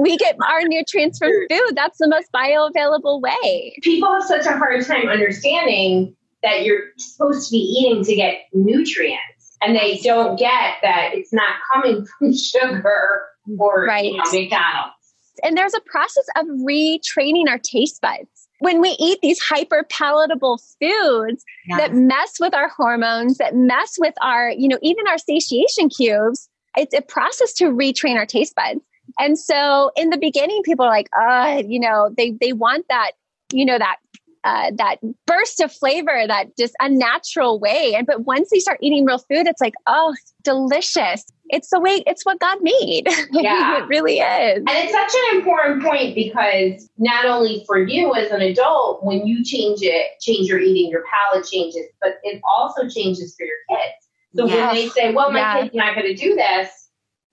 we 0.00 0.16
get 0.16 0.36
our 0.46 0.62
nutrients 0.64 1.18
from 1.18 1.30
food. 1.48 1.72
That's 1.74 1.98
the 1.98 2.08
most 2.08 2.30
bioavailable 2.32 3.22
way. 3.22 3.76
People 3.82 4.12
have 4.12 4.24
such 4.24 4.44
a 4.44 4.56
hard 4.58 4.84
time 4.84 5.08
understanding 5.08 6.14
that 6.42 6.64
you're 6.64 6.80
supposed 6.98 7.48
to 7.48 7.52
be 7.52 7.58
eating 7.58 8.04
to 8.04 8.14
get 8.14 8.40
nutrients. 8.52 9.39
And 9.62 9.76
they 9.76 9.98
don't 9.98 10.38
get 10.38 10.76
that 10.82 11.10
it's 11.14 11.32
not 11.32 11.54
coming 11.72 12.06
from 12.18 12.34
sugar 12.36 13.22
or 13.58 13.84
Right. 13.86 14.06
you 14.06 14.16
know, 14.16 14.24
McDonald's. 14.32 14.94
And 15.42 15.56
there's 15.56 15.74
a 15.74 15.80
process 15.80 16.24
of 16.36 16.46
retraining 16.66 17.48
our 17.48 17.58
taste 17.58 18.00
buds. 18.00 18.48
When 18.58 18.80
we 18.82 18.90
eat 18.98 19.18
these 19.22 19.40
hyper 19.40 19.86
palatable 19.90 20.60
foods 20.80 21.44
Yeah. 21.66 21.78
that 21.78 21.94
mess 21.94 22.34
with 22.38 22.54
our 22.54 22.68
hormones, 22.68 23.38
that 23.38 23.54
mess 23.54 23.96
with 23.98 24.14
our, 24.20 24.50
you 24.50 24.68
know, 24.68 24.78
even 24.82 25.06
our 25.08 25.16
satiation 25.18 25.88
cues, 25.88 26.48
it's 26.76 26.94
a 26.94 27.00
process 27.00 27.52
to 27.54 27.64
retrain 27.70 28.16
our 28.16 28.26
taste 28.26 28.54
buds. 28.54 28.80
And 29.18 29.38
so 29.38 29.90
in 29.96 30.10
the 30.10 30.18
beginning, 30.18 30.62
people 30.62 30.84
are 30.84 30.90
like, 30.90 31.08
uh, 31.18 31.62
you 31.66 31.80
know, 31.80 32.10
they 32.16 32.32
they 32.40 32.52
want 32.52 32.86
that, 32.88 33.12
you 33.52 33.64
know, 33.64 33.78
that 33.78 33.96
uh, 34.44 34.70
that 34.76 34.96
burst 35.26 35.60
of 35.60 35.70
flavor, 35.72 36.26
that 36.26 36.56
just 36.58 36.74
unnatural 36.80 37.58
way. 37.60 37.94
And 37.96 38.06
but 38.06 38.24
once 38.24 38.48
they 38.50 38.58
start 38.58 38.78
eating 38.80 39.04
real 39.04 39.18
food, 39.18 39.46
it's 39.46 39.60
like, 39.60 39.74
oh, 39.86 40.14
delicious. 40.42 41.24
It's 41.52 41.70
the 41.70 41.80
way 41.80 42.02
it's 42.06 42.24
what 42.24 42.38
God 42.40 42.58
made. 42.62 43.08
Yeah. 43.32 43.78
it 43.82 43.88
really 43.88 44.18
is. 44.18 44.58
And 44.58 44.68
it's 44.70 44.92
such 44.92 45.12
an 45.32 45.38
important 45.38 45.82
point 45.82 46.14
because 46.14 46.88
not 46.98 47.24
only 47.26 47.64
for 47.66 47.78
you 47.78 48.14
as 48.14 48.30
an 48.30 48.40
adult, 48.40 49.04
when 49.04 49.26
you 49.26 49.44
change 49.44 49.80
it, 49.82 50.06
change 50.20 50.48
your 50.48 50.60
eating, 50.60 50.90
your 50.90 51.02
palate 51.12 51.46
changes, 51.46 51.86
but 52.00 52.14
it 52.22 52.40
also 52.48 52.88
changes 52.88 53.34
for 53.36 53.44
your 53.44 53.56
kids. 53.68 53.92
So 54.36 54.46
Yeah. 54.46 54.66
when 54.68 54.74
they 54.76 54.88
say, 54.88 55.12
well, 55.12 55.30
my 55.32 55.40
Yeah. 55.40 55.62
kid's 55.62 55.74
not 55.74 55.94
going 55.94 56.06
to 56.06 56.14
do 56.14 56.34
this, 56.34 56.68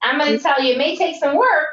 I'm 0.01 0.17
going 0.19 0.33
to 0.33 0.39
tell 0.39 0.61
you, 0.61 0.73
it 0.73 0.77
may 0.77 0.95
take 0.95 1.15
some 1.17 1.35
work, 1.35 1.67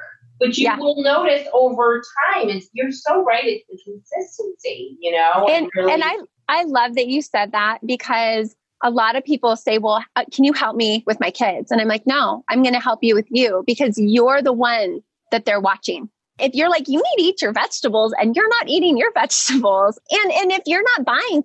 but 0.45 0.59
you 0.59 0.65
Yeah. 0.65 0.77
will 0.77 1.03
notice 1.03 1.47
over 1.53 2.03
time. 2.35 2.51
It's, 2.51 2.69
you're 2.73 2.93
so 2.93 3.25
right. 3.25 3.45
It's 3.45 3.65
the 3.69 3.93
consistency, 3.93 4.97
you 5.01 5.13
know? 5.13 5.47
and 5.49 5.71
really- 5.75 5.93
and 5.93 6.03
I 6.05 6.19
I 6.47 6.65
love 6.65 6.95
that 6.97 7.07
you 7.09 7.23
said 7.23 7.53
that 7.53 7.79
because 7.87 8.55
a 8.83 8.91
lot 8.91 9.17
of 9.17 9.25
people 9.25 9.57
say, 9.57 9.79
"Well, 9.79 10.05
uh, 10.15 10.25
can 10.31 10.45
you 10.45 10.53
help 10.53 10.77
me 10.77 11.03
with 11.07 11.19
my 11.19 11.31
kids?" 11.31 11.71
And 11.71 11.81
I'm 11.81 11.89
like, 11.89 12.07
"No, 12.07 12.45
I'm 12.51 12.63
going 12.63 12.75
to 12.75 12.81
help 12.81 12.99
you 13.03 13.15
with 13.15 13.27
you 13.31 13.65
because 13.67 13.97
you're 13.97 14.43
the 14.43 14.53
one 14.53 15.01
that 15.31 15.47
they're 15.47 15.61
watching." 15.61 16.11
If 16.39 16.55
you're 16.55 16.69
like, 16.69 16.87
"You 16.89 16.99
need 16.99 17.23
to 17.23 17.23
eat 17.23 17.41
your 17.41 17.53
vegetables," 17.53 18.13
and 18.19 18.37
you're 18.37 18.49
not 18.49 18.69
eating 18.69 18.99
your 18.99 19.11
vegetables, 19.15 19.99
and 20.11 20.33
and 20.33 20.53
if 20.53 20.63
you're 20.67 20.83
not 20.83 21.07
buying 21.07 21.43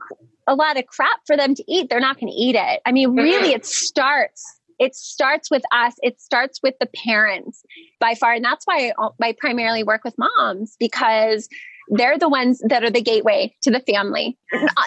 a 0.47 0.55
lot 0.55 0.75
of 0.77 0.85
crap 0.87 1.21
for 1.25 1.37
them 1.37 1.55
to 1.55 1.63
eat, 1.71 1.89
they're 1.89 2.01
not 2.01 2.19
going 2.19 2.31
to 2.33 2.37
eat 2.37 2.55
it. 2.55 2.81
I 2.85 2.91
mean, 2.91 3.15
really, 3.15 3.53
it 3.53 3.65
starts. 3.65 4.58
It 4.79 4.95
starts 4.95 5.51
with 5.51 5.63
us. 5.71 5.95
It 6.01 6.19
starts 6.19 6.59
with 6.63 6.75
the 6.79 6.87
parents 6.87 7.63
by 7.99 8.15
far, 8.15 8.33
and 8.33 8.43
that's 8.43 8.65
why 8.65 8.93
I, 9.21 9.35
primarily 9.37 9.83
work 9.83 10.03
with 10.03 10.15
moms 10.17 10.75
because 10.79 11.47
they're 11.89 12.17
the 12.17 12.29
ones 12.29 12.61
that 12.65 12.83
are 12.83 12.91
the 12.91 13.01
gateway 13.01 13.53
to 13.63 13.71
the 13.71 13.79
family 13.79 14.37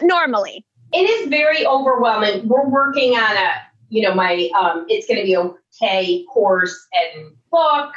normally 0.03 0.65
it 0.93 1.09
is 1.09 1.29
very 1.29 1.67
overwhelming. 1.67 2.47
We're 2.47 2.69
working 2.69 3.15
on 3.15 3.37
a, 3.37 3.53
you 3.89 4.03
know, 4.03 4.15
my 4.15 4.49
um, 4.59 4.85
it's 4.89 5.07
going 5.07 5.19
to 5.19 5.25
be 5.25 5.37
okay 5.37 6.25
course 6.33 6.87
and 6.93 7.33
book, 7.51 7.93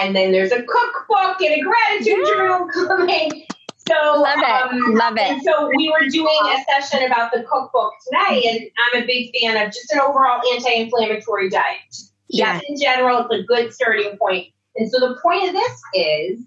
and 0.00 0.14
then 0.14 0.32
there's 0.32 0.52
a 0.52 0.62
cookbook 0.62 1.40
and 1.40 1.54
a 1.54 1.60
gratitude 1.60 2.26
journal 2.26 2.68
coming. 2.68 3.46
So 3.88 4.20
Love 4.20 4.38
it. 4.38 4.44
um, 4.44 4.94
Love 4.94 5.14
it. 5.16 5.42
So 5.44 5.70
we 5.76 5.88
were 5.90 6.08
doing 6.08 6.38
a 6.54 6.80
session 6.80 7.06
about 7.06 7.32
the 7.32 7.44
cookbook 7.44 7.92
tonight, 8.08 8.42
and 8.44 8.60
I'm 8.94 9.02
a 9.02 9.06
big 9.06 9.30
fan 9.40 9.56
of 9.56 9.72
just 9.72 9.92
an 9.92 10.00
overall 10.00 10.40
anti-inflammatory 10.54 11.50
diet. 11.50 11.78
Just 11.90 12.04
Yeah. 12.28 12.60
in 12.68 12.76
general, 12.80 13.20
it's 13.20 13.32
a 13.32 13.42
good 13.44 13.72
starting 13.72 14.16
point. 14.18 14.48
And 14.76 14.90
so 14.90 14.98
the 14.98 15.16
point 15.22 15.48
of 15.48 15.54
this 15.54 15.80
is 15.94 16.40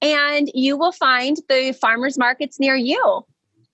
and 0.00 0.50
you 0.54 0.76
will 0.76 0.92
find 0.92 1.38
the 1.48 1.76
farmers 1.80 2.18
markets 2.18 2.60
near 2.60 2.76
you 2.76 3.24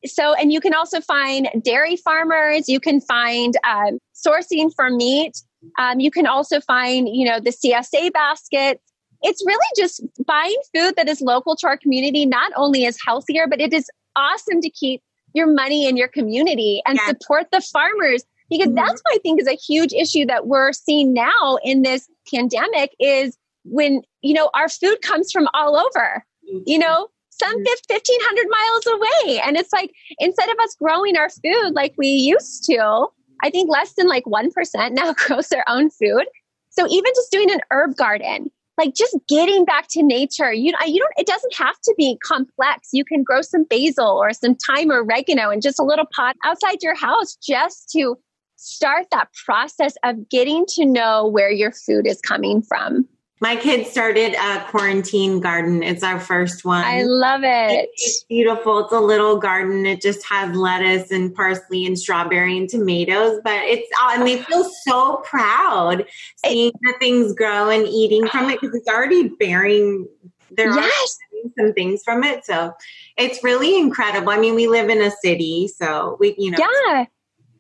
so, 0.06 0.34
and 0.34 0.52
you 0.52 0.60
can 0.60 0.74
also 0.74 1.00
find 1.00 1.48
dairy 1.62 1.96
farmers. 1.96 2.68
You 2.68 2.80
can 2.80 3.00
find 3.00 3.54
um, 3.64 3.98
sourcing 4.14 4.72
for 4.74 4.90
meat. 4.90 5.40
Um, 5.78 6.00
you 6.00 6.10
can 6.10 6.26
also 6.26 6.60
find, 6.60 7.08
you 7.08 7.26
know, 7.26 7.40
the 7.40 7.50
CSA 7.50 8.12
baskets. 8.12 8.82
It's 9.22 9.42
really 9.46 9.66
just 9.76 10.02
buying 10.26 10.60
food 10.74 10.96
that 10.96 11.08
is 11.08 11.20
local 11.22 11.56
to 11.56 11.66
our 11.66 11.78
community. 11.78 12.26
Not 12.26 12.52
only 12.56 12.84
is 12.84 12.98
healthier, 13.04 13.46
but 13.48 13.60
it 13.60 13.72
is 13.72 13.88
awesome 14.16 14.60
to 14.60 14.68
keep 14.68 15.02
your 15.32 15.46
money 15.46 15.88
in 15.88 15.96
your 15.96 16.08
community 16.08 16.82
and 16.86 16.98
yeah. 16.98 17.08
support 17.08 17.46
the 17.50 17.60
farmers 17.60 18.24
because 18.50 18.68
mm-hmm. 18.68 18.76
that's 18.76 19.00
what 19.02 19.14
I 19.14 19.18
think 19.18 19.40
is 19.40 19.48
a 19.48 19.56
huge 19.56 19.92
issue 19.92 20.26
that 20.26 20.46
we're 20.46 20.72
seeing 20.72 21.12
now 21.12 21.58
in 21.62 21.82
this 21.82 22.08
pandemic 22.32 22.94
is 22.98 23.36
when, 23.64 24.02
you 24.22 24.34
know, 24.34 24.50
our 24.54 24.68
food 24.68 24.98
comes 25.02 25.32
from 25.32 25.48
all 25.54 25.76
over, 25.76 26.24
mm-hmm. 26.48 26.62
you 26.66 26.78
know, 26.78 27.08
some 27.30 27.54
1500 27.54 28.46
miles 28.48 28.86
away. 28.86 29.40
And 29.40 29.56
it's 29.56 29.72
like, 29.72 29.92
instead 30.18 30.48
of 30.48 30.56
us 30.60 30.76
growing 30.76 31.16
our 31.16 31.30
food 31.30 31.72
like 31.72 31.94
we 31.98 32.08
used 32.08 32.64
to, 32.64 33.06
I 33.42 33.50
think 33.50 33.70
less 33.70 33.94
than 33.94 34.08
like 34.08 34.24
1% 34.24 34.50
now 34.92 35.12
grows 35.26 35.48
their 35.48 35.64
own 35.68 35.90
food. 35.90 36.24
So 36.70 36.86
even 36.88 37.12
just 37.14 37.30
doing 37.30 37.50
an 37.50 37.60
herb 37.70 37.96
garden, 37.96 38.50
like 38.76 38.94
just 38.94 39.16
getting 39.28 39.64
back 39.64 39.86
to 39.90 40.02
nature, 40.02 40.52
you 40.52 40.72
know, 40.72 40.78
you 40.84 40.98
don't, 40.98 41.12
it 41.16 41.26
doesn't 41.26 41.54
have 41.54 41.78
to 41.84 41.94
be 41.96 42.18
complex. 42.24 42.88
You 42.92 43.04
can 43.04 43.22
grow 43.22 43.42
some 43.42 43.64
basil 43.64 44.06
or 44.08 44.32
some 44.32 44.56
thyme 44.56 44.90
or 44.90 45.02
oregano 45.02 45.50
in 45.50 45.60
just 45.60 45.78
a 45.78 45.84
little 45.84 46.06
pot 46.14 46.36
outside 46.44 46.82
your 46.82 46.96
house 46.96 47.36
just 47.36 47.90
to 47.90 48.16
start 48.64 49.06
that 49.10 49.28
process 49.44 49.94
of 50.02 50.28
getting 50.28 50.64
to 50.66 50.86
know 50.86 51.26
where 51.26 51.50
your 51.50 51.72
food 51.72 52.06
is 52.06 52.20
coming 52.20 52.62
from. 52.62 53.06
My 53.40 53.56
kids 53.56 53.90
started 53.90 54.34
a 54.34 54.64
quarantine 54.70 55.40
garden. 55.40 55.82
It's 55.82 56.02
our 56.02 56.18
first 56.18 56.64
one. 56.64 56.82
I 56.82 57.02
love 57.02 57.42
it. 57.42 57.90
It's 57.92 58.24
beautiful. 58.24 58.78
It's 58.78 58.92
a 58.92 59.00
little 59.00 59.36
garden. 59.36 59.84
It 59.84 60.00
just 60.00 60.24
has 60.26 60.56
lettuce 60.56 61.10
and 61.10 61.34
parsley 61.34 61.84
and 61.84 61.98
strawberry 61.98 62.56
and 62.56 62.68
tomatoes, 62.68 63.40
but 63.44 63.60
it's 63.64 63.86
uh, 64.00 64.12
and 64.14 64.26
they 64.26 64.40
feel 64.40 64.64
so 64.86 65.16
proud 65.24 66.06
seeing 66.46 66.72
the 66.82 66.94
things 67.00 67.34
grow 67.34 67.68
and 67.68 67.86
eating 67.86 68.26
from 68.28 68.48
it 68.48 68.60
because 68.60 68.74
it's 68.74 68.88
already 68.88 69.28
bearing 69.28 70.08
their 70.50 70.72
yes. 70.74 71.18
some 71.58 71.72
things 71.74 72.02
from 72.02 72.24
it. 72.24 72.46
So 72.46 72.72
it's 73.18 73.42
really 73.44 73.78
incredible. 73.78 74.30
I 74.30 74.38
mean, 74.38 74.54
we 74.54 74.68
live 74.68 74.88
in 74.88 75.02
a 75.02 75.10
city, 75.10 75.68
so 75.68 76.16
we, 76.18 76.34
you 76.38 76.50
know, 76.50 76.58
yeah, 76.58 77.04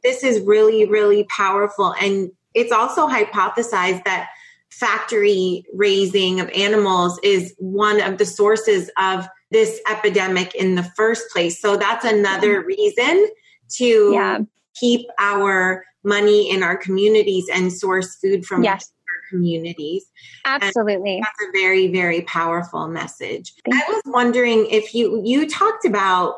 this 0.04 0.22
is 0.22 0.40
really, 0.40 0.84
really 0.84 1.24
powerful. 1.24 1.94
And 2.00 2.30
it's 2.54 2.70
also 2.70 3.08
hypothesized 3.08 4.04
that 4.04 4.28
factory 4.70 5.64
raising 5.72 6.40
of 6.40 6.48
animals 6.50 7.18
is 7.22 7.54
one 7.58 8.00
of 8.00 8.18
the 8.18 8.26
sources 8.26 8.90
of 8.98 9.26
this 9.50 9.80
epidemic 9.90 10.54
in 10.54 10.74
the 10.74 10.82
first 10.82 11.24
place. 11.32 11.60
So 11.60 11.76
that's 11.76 12.04
another 12.04 12.62
reason 12.62 13.28
to 13.76 14.12
yeah. 14.12 14.38
keep 14.78 15.06
our 15.18 15.84
money 16.02 16.50
in 16.50 16.62
our 16.62 16.76
communities 16.76 17.46
and 17.52 17.72
source 17.72 18.16
food 18.16 18.44
from 18.44 18.62
yes. 18.62 18.92
our 19.08 19.30
communities. 19.30 20.04
Absolutely. 20.44 21.16
And 21.16 21.24
that's 21.24 21.48
a 21.48 21.52
very, 21.58 21.88
very 21.92 22.22
powerful 22.22 22.88
message. 22.88 23.54
Thank 23.64 23.82
I 23.82 23.92
was 23.92 24.02
wondering 24.06 24.66
if 24.70 24.94
you 24.94 25.22
you 25.24 25.48
talked 25.48 25.84
about 25.84 26.34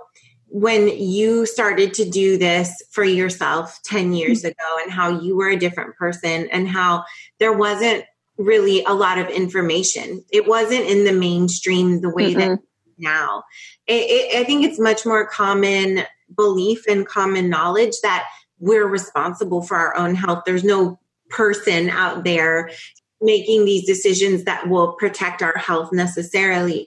when 0.49 0.89
you 0.89 1.45
started 1.45 1.95
to 1.95 2.09
do 2.09 2.39
this 2.39 2.83
for 2.91 3.05
yourself 3.05 3.81
10 3.85 4.13
years 4.13 4.41
mm-hmm. 4.41 4.49
ago 4.49 4.83
and 4.83 4.93
how 4.93 5.21
you 5.21 5.37
were 5.37 5.49
a 5.49 5.57
different 5.57 5.97
person 5.97 6.49
and 6.51 6.69
how 6.69 7.05
there 7.39 7.53
wasn't 7.53 8.05
really 8.39 8.85
a 8.85 8.93
lot 8.93 9.19
of 9.19 9.29
information. 9.29 10.25
It 10.31 10.47
wasn't 10.47 10.87
in 10.87 11.05
the 11.05 11.13
mainstream 11.13 12.01
the 12.01 12.11
way 12.11 12.35
mm 12.35 12.39
that 12.39 12.59
now. 12.99 13.45
It, 13.87 14.05
it, 14.09 14.41
I 14.41 14.45
think 14.45 14.65
it's 14.65 14.79
much 14.79 15.05
more 15.05 15.27
common 15.27 16.05
belief 16.35 16.87
and 16.89 17.07
common 17.07 17.51
knowledge 17.51 17.93
that 18.03 18.27
we're 18.59 18.87
responsible 18.87 19.63
for 19.63 19.77
our 19.77 19.95
own 19.97 20.15
health. 20.15 20.45
There's 20.47 20.65
no 20.65 20.99
person 21.29 21.91
out 21.91 22.25
there 22.25 22.71
making 23.21 23.65
these 23.65 23.87
decisions 23.87 24.45
that 24.45 24.69
will 24.69 24.93
protect 24.93 25.43
our 25.43 25.57
health 25.57 25.93
necessarily. 25.93 26.87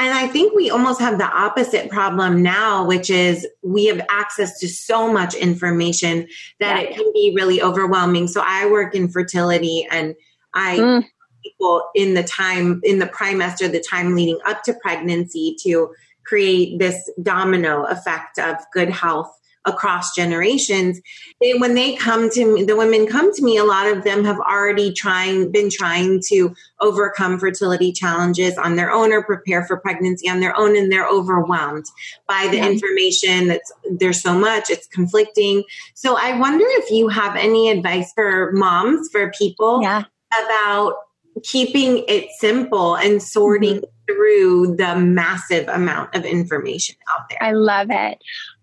And 0.00 0.14
I 0.14 0.28
think 0.28 0.54
we 0.54 0.70
almost 0.70 0.98
have 1.00 1.18
the 1.18 1.26
opposite 1.26 1.90
problem 1.90 2.42
now, 2.42 2.86
which 2.86 3.10
is 3.10 3.46
we 3.62 3.84
have 3.84 4.00
access 4.08 4.58
to 4.60 4.66
so 4.66 5.12
much 5.12 5.34
information 5.34 6.26
that 6.58 6.80
yeah. 6.80 6.88
it 6.88 6.96
can 6.96 7.12
be 7.12 7.34
really 7.36 7.60
overwhelming. 7.60 8.26
So 8.26 8.42
I 8.42 8.66
work 8.70 8.94
in 8.94 9.10
fertility 9.10 9.86
and 9.90 10.14
I 10.54 10.78
mm. 10.78 11.04
people 11.44 11.82
in 11.94 12.14
the 12.14 12.22
time 12.22 12.80
in 12.82 12.98
the 12.98 13.08
trimester, 13.08 13.70
the 13.70 13.84
time 13.90 14.14
leading 14.14 14.38
up 14.46 14.62
to 14.62 14.72
pregnancy 14.72 15.54
to 15.64 15.90
create 16.24 16.78
this 16.78 17.10
domino 17.22 17.84
effect 17.84 18.38
of 18.38 18.56
good 18.72 18.88
health 18.88 19.30
across 19.64 20.14
generations. 20.14 21.00
They, 21.40 21.54
when 21.54 21.74
they 21.74 21.96
come 21.96 22.30
to 22.30 22.54
me, 22.54 22.64
the 22.64 22.76
women 22.76 23.06
come 23.06 23.32
to 23.34 23.42
me, 23.42 23.56
a 23.56 23.64
lot 23.64 23.86
of 23.86 24.04
them 24.04 24.24
have 24.24 24.38
already 24.38 24.92
trying, 24.92 25.52
been 25.52 25.70
trying 25.70 26.20
to 26.28 26.54
overcome 26.80 27.38
fertility 27.38 27.92
challenges 27.92 28.56
on 28.56 28.76
their 28.76 28.90
own 28.90 29.12
or 29.12 29.22
prepare 29.22 29.64
for 29.64 29.76
pregnancy 29.76 30.28
on 30.28 30.40
their 30.40 30.56
own, 30.58 30.76
and 30.76 30.90
they're 30.90 31.08
overwhelmed 31.08 31.86
by 32.26 32.48
the 32.50 32.56
yeah. 32.56 32.68
information 32.68 33.48
that's 33.48 33.72
there's 33.90 34.22
so 34.22 34.38
much, 34.38 34.70
it's 34.70 34.86
conflicting. 34.86 35.64
So 35.94 36.16
I 36.18 36.38
wonder 36.38 36.64
if 36.66 36.90
you 36.90 37.08
have 37.08 37.36
any 37.36 37.70
advice 37.70 38.12
for 38.14 38.52
moms, 38.52 39.08
for 39.10 39.30
people 39.38 39.82
yeah 39.82 40.04
about 40.48 40.94
keeping 41.42 42.04
it 42.08 42.28
simple 42.38 42.96
and 42.96 43.22
sorting 43.22 43.76
mm-hmm. 43.76 44.14
through 44.14 44.76
the 44.76 44.96
massive 44.96 45.68
amount 45.68 46.14
of 46.14 46.24
information 46.24 46.96
out 47.12 47.28
there. 47.28 47.42
I 47.42 47.52
love 47.52 47.88
it. 47.90 48.18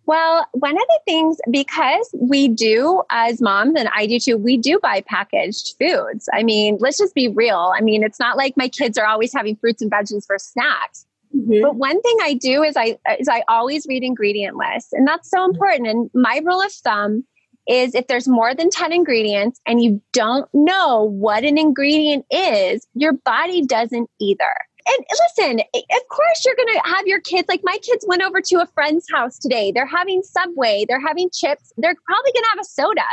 Well, 0.07 0.45
one 0.53 0.77
of 0.77 0.83
the 0.87 0.99
things, 1.05 1.37
because 1.51 2.09
we 2.17 2.47
do 2.47 3.03
as 3.11 3.41
moms, 3.41 3.77
and 3.77 3.89
I 3.93 4.07
do 4.07 4.19
too, 4.19 4.37
we 4.37 4.57
do 4.57 4.79
buy 4.81 5.01
packaged 5.01 5.75
foods. 5.77 6.29
I 6.33 6.43
mean, 6.43 6.77
let's 6.79 6.97
just 6.97 7.13
be 7.13 7.27
real. 7.27 7.73
I 7.75 7.81
mean, 7.81 8.03
it's 8.03 8.19
not 8.19 8.37
like 8.37 8.55
my 8.55 8.69
kids 8.69 8.97
are 8.97 9.05
always 9.05 9.33
having 9.33 9.57
fruits 9.57 9.81
and 9.81 9.91
veggies 9.91 10.25
for 10.25 10.37
snacks. 10.39 11.05
Mm-hmm. 11.35 11.61
But 11.61 11.75
one 11.75 12.01
thing 12.01 12.17
I 12.23 12.35
do 12.35 12.63
is 12.63 12.77
I 12.77 12.97
is 13.19 13.27
I 13.27 13.43
always 13.49 13.85
read 13.85 14.01
ingredient 14.01 14.55
lists, 14.55 14.93
and 14.93 15.05
that's 15.05 15.29
so 15.29 15.43
important. 15.43 15.89
And 15.89 16.09
my 16.13 16.41
rule 16.43 16.61
of 16.61 16.71
thumb 16.71 17.25
is 17.67 17.93
if 17.93 18.07
there's 18.07 18.29
more 18.29 18.55
than 18.55 18.69
10 18.69 18.93
ingredients 18.93 19.59
and 19.65 19.83
you 19.83 20.01
don't 20.13 20.47
know 20.53 21.03
what 21.03 21.43
an 21.43 21.57
ingredient 21.57 22.25
is, 22.31 22.87
your 22.93 23.11
body 23.11 23.65
doesn't 23.65 24.09
either. 24.21 24.55
And 24.87 25.05
listen, 25.37 25.59
of 25.59 26.07
course 26.09 26.43
you're 26.45 26.55
going 26.55 26.73
to 26.73 26.81
have 26.85 27.07
your 27.07 27.19
kids. 27.21 27.47
Like 27.49 27.61
my 27.63 27.77
kids 27.81 28.05
went 28.07 28.21
over 28.21 28.41
to 28.41 28.55
a 28.57 28.67
friend's 28.67 29.05
house 29.11 29.37
today. 29.37 29.71
They're 29.71 29.85
having 29.85 30.23
Subway, 30.23 30.85
they're 30.87 31.05
having 31.05 31.29
chips, 31.33 31.71
they're 31.77 31.95
probably 32.05 32.31
going 32.31 32.43
to 32.43 32.49
have 32.49 32.59
a 32.59 32.63
soda. 32.63 33.05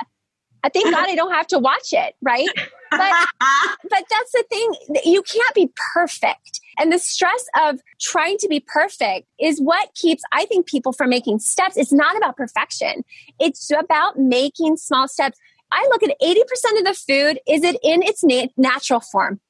I 0.63 0.71
thank 0.71 0.91
God 0.91 1.09
I 1.09 1.15
don't 1.15 1.33
have 1.33 1.47
to 1.49 1.59
watch 1.59 1.93
it, 1.93 2.15
right? 2.23 2.49
But 2.91 3.13
but 3.91 4.05
that's 4.09 4.33
the 4.33 4.45
thing. 4.49 4.75
You 5.05 5.23
can't 5.23 5.55
be 5.55 5.71
perfect. 5.95 6.61
And 6.79 6.93
the 6.93 6.99
stress 6.99 7.45
of 7.63 7.81
trying 8.01 8.39
to 8.39 8.49
be 8.49 8.61
perfect 8.61 9.29
is 9.39 9.61
what 9.61 9.95
keeps, 9.95 10.23
I 10.33 10.47
think, 10.47 10.67
people 10.67 10.93
from 10.93 11.11
making 11.11 11.41
steps. 11.41 11.77
It's 11.77 11.93
not 11.93 12.17
about 12.17 12.37
perfection. 12.37 13.05
It's 13.39 13.71
about 13.71 14.19
making 14.19 14.79
small 14.79 15.07
steps. 15.07 15.39
I 15.71 15.87
look 15.91 16.03
at 16.03 16.19
80% 16.21 16.79
of 16.79 16.85
the 16.85 16.95
food, 16.95 17.41
is 17.47 17.63
it 17.63 17.77
in 17.83 18.03
its 18.03 18.25
na- 18.25 18.47
natural 18.57 19.01
form? 19.01 19.41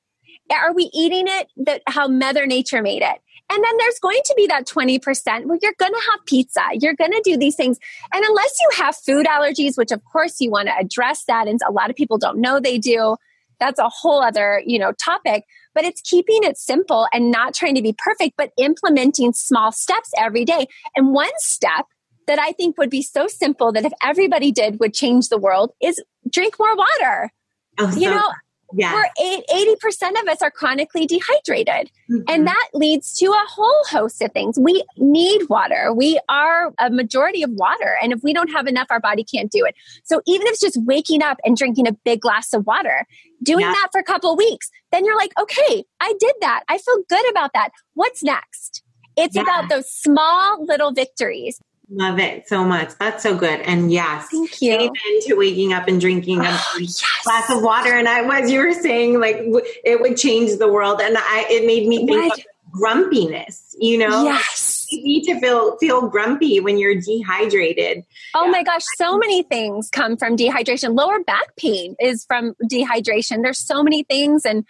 Are 0.55 0.73
we 0.73 0.91
eating 0.95 1.25
it 1.27 1.49
that 1.65 1.83
how 1.87 2.09
Mother 2.09 2.47
Nature 2.47 2.83
made 2.83 3.03
it? 3.03 3.21
And 3.51 3.63
then 3.63 3.77
there's 3.79 3.99
going 3.99 4.21
to 4.25 4.35
be 4.37 4.47
that 4.47 4.67
20% 4.67 5.45
where 5.45 5.59
you're 5.61 5.75
going 5.79 5.93
to 5.93 6.11
have 6.11 6.25
pizza. 6.27 6.63
You're 6.73 6.95
going 6.95 7.13
to 7.13 7.21
do 7.23 7.37
these 7.37 7.57
things. 7.57 7.79
And 8.13 8.25
unless 8.25 8.57
you 8.61 8.83
have 8.83 8.97
food 8.97 9.27
allergies, 9.27 9.77
which 9.77 9.93
of 9.93 10.03
course 10.05 10.41
you 10.41 10.51
want 10.51 10.69
to 10.69 10.75
address 10.77 11.25
that. 11.29 11.47
And 11.47 11.61
a 11.69 11.73
lot 11.73 11.91
of 11.91 11.97
people 11.97 12.17
don't 12.17 12.39
know 12.39 12.59
they 12.59 12.79
do. 12.79 13.17
That's 13.61 13.79
a 13.79 13.89
whole 13.89 14.23
other, 14.23 14.63
you 14.67 14.79
know, 14.79 14.93
topic, 14.93 15.45
but 15.75 15.85
it's 15.85 16.01
keeping 16.01 16.43
it 16.43 16.57
simple 16.57 17.07
and 17.13 17.31
not 17.31 17.55
trying 17.55 17.75
to 17.77 17.83
be 17.83 17.95
perfect, 17.97 18.35
but 18.37 18.51
implementing 18.59 19.33
small 19.33 19.73
steps 19.73 20.11
every 20.19 20.45
day. 20.45 20.67
And 20.97 21.13
one 21.13 21.31
step 21.37 21.87
that 22.27 22.39
I 22.39 22.53
think 22.53 22.79
would 22.79 22.91
be 22.91 23.03
so 23.03 23.27
simple 23.27 23.73
that 23.73 23.85
if 23.85 23.93
everybody 24.03 24.51
did 24.51 24.81
would 24.81 24.95
change 24.95 25.29
the 25.29 25.39
world 25.39 25.73
is 25.83 26.03
drink 26.31 26.57
more 26.59 26.75
water. 26.75 27.31
Oh, 27.79 27.89
you 27.89 28.09
so, 28.09 28.15
know, 28.15 28.33
yeah. 28.77 28.95
we're 28.95 29.09
80% 29.21 30.23
of 30.23 30.29
us 30.29 30.43
are 30.43 30.51
chronically 30.51 31.07
dehydrated. 31.07 31.91
Mm-hmm. 32.11 32.23
And 32.29 32.47
that 32.47 32.69
leads 32.75 33.17
to 33.19 33.27
a 33.27 33.45
whole 33.49 33.85
host 33.89 34.21
of 34.23 34.33
things. 34.33 34.59
We 34.59 34.85
need 34.97 35.49
water. 35.49 35.93
We 35.93 36.19
are 36.29 36.73
a 36.79 36.91
majority 36.91 37.43
of 37.43 37.51
water. 37.51 37.97
And 38.03 38.13
if 38.13 38.23
we 38.23 38.33
don't 38.33 38.51
have 38.51 38.67
enough, 38.67 38.87
our 38.91 39.01
body 39.01 39.25
can't 39.25 39.51
do 39.51 39.65
it. 39.65 39.75
So 40.05 40.21
even 40.27 40.47
if 40.47 40.53
it's 40.53 40.61
just 40.61 40.79
waking 40.85 41.23
up 41.23 41.39
and 41.45 41.57
drinking 41.57 41.89
a 41.89 41.93
big 41.93 42.21
glass 42.21 42.53
of 42.53 42.67
water, 42.67 43.07
doing 43.43 43.61
yeah. 43.61 43.73
that 43.73 43.89
for 43.93 44.01
a 44.01 44.05
couple 44.05 44.35
weeks, 44.37 44.71
then 44.93 45.05
you're 45.05 45.17
like, 45.17 45.33
okay, 45.39 45.85
I 46.01 46.15
did 46.19 46.35
that. 46.41 46.65
I 46.69 46.79
feel 46.79 46.99
good 47.09 47.31
about 47.31 47.53
that. 47.55 47.71
What's 47.95 48.23
next? 48.23 48.83
It's 49.17 49.37
yeah. 49.37 49.43
about 49.43 49.69
those 49.69 49.91
small 49.91 50.65
little 50.65 50.93
victories. 50.93 51.61
Love 51.91 52.19
it 52.19 52.49
so 52.49 52.65
much. 52.65 52.91
That's 52.99 53.23
so 53.23 53.37
good. 53.37 53.61
And 53.61 53.93
yes, 53.93 54.29
thank 54.31 54.63
you. 54.63 54.75
Amen 54.75 55.21
to 55.23 55.35
waking 55.35 55.73
up 55.73 55.87
and 55.87 56.01
drinking 56.01 56.41
a 56.41 56.49
oh, 56.49 56.79
yes. 56.79 57.05
glass 57.25 57.51
of 57.51 57.63
water. 57.63 57.93
And 57.93 58.09
I 58.09 58.23
was, 58.23 58.51
you 58.51 58.61
were 58.61 58.73
saying, 58.73 59.21
like 59.21 59.37
it 59.85 60.01
would 60.01 60.17
change 60.17 60.59
the 60.59 60.69
world, 60.69 61.01
and 61.03 61.17
I 61.19 61.47
it 61.51 61.67
made 61.67 61.87
me 61.87 62.07
think 62.07 62.31
what? 62.31 62.39
of 62.39 62.45
grumpiness. 62.73 63.77
You 63.79 63.99
know, 63.99 64.25
yes, 64.25 64.87
you 64.91 65.03
need 65.03 65.25
to 65.25 65.39
feel 65.41 65.77
feel 65.77 66.09
grumpy 66.09 66.59
when 66.61 66.79
you're 66.79 66.95
dehydrated. 66.95 68.05
Oh 68.35 68.47
yeah. 68.47 68.51
my 68.51 68.63
gosh, 68.63 68.85
so 68.97 69.19
many 69.19 69.43
things 69.43 69.91
come 69.91 70.17
from 70.17 70.37
dehydration. 70.37 70.97
Lower 70.97 71.23
back 71.23 71.55
pain 71.57 71.97
is 72.01 72.25
from 72.25 72.55
dehydration. 72.65 73.43
There's 73.43 73.59
so 73.59 73.83
many 73.83 74.05
things 74.05 74.47
and 74.47 74.65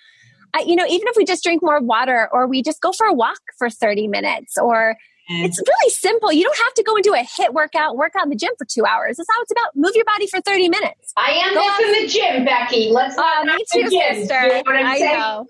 I, 0.55 0.61
you 0.61 0.77
know, 0.77 0.87
even 0.87 1.09
if 1.09 1.17
we 1.17 1.25
just 1.25 1.43
drink 1.43 1.63
more 1.63 1.81
water 1.81 2.29
or 2.33 2.47
we 2.47 2.63
just 2.63 2.81
go 2.81 2.93
for 2.93 3.07
a 3.07 3.13
walk 3.13 3.41
for 3.59 3.69
30 3.69 4.07
minutes 4.07 4.57
or 4.57 4.97
it's 5.29 5.59
really 5.59 5.91
simple. 5.91 6.33
You 6.33 6.45
don't 6.45 6.59
have 6.59 6.75
to 6.75 6.83
go 6.83 6.95
and 6.97 7.05
do 7.05 7.15
a 7.15 7.19
HIIT 7.19 7.53
workout, 7.53 7.97
work 7.97 8.15
out 8.17 8.25
in 8.25 8.31
the 8.31 8.37
gym 8.37 8.53
for 8.59 8.65
two 8.65 8.85
hours. 8.85 9.17
That's 9.17 9.29
how 9.31 9.41
it's 9.43 9.53
about. 9.53 9.75
Move 9.75 9.93
your 9.95 10.05
body 10.05 10.27
for 10.27 10.41
30 10.41 10.69
minutes. 10.69 11.13
I 11.17 11.31
am 11.31 11.55
missing 11.55 12.03
the 12.03 12.09
gym, 12.09 12.45
Becky. 12.45 12.91
Let's 12.91 13.17
uh, 13.17 13.45
me 13.45 13.65
too, 13.73 13.89
sister. 13.89 14.47
You 14.47 14.63
know 14.63 14.63
I 14.67 14.99
know. 14.99 15.47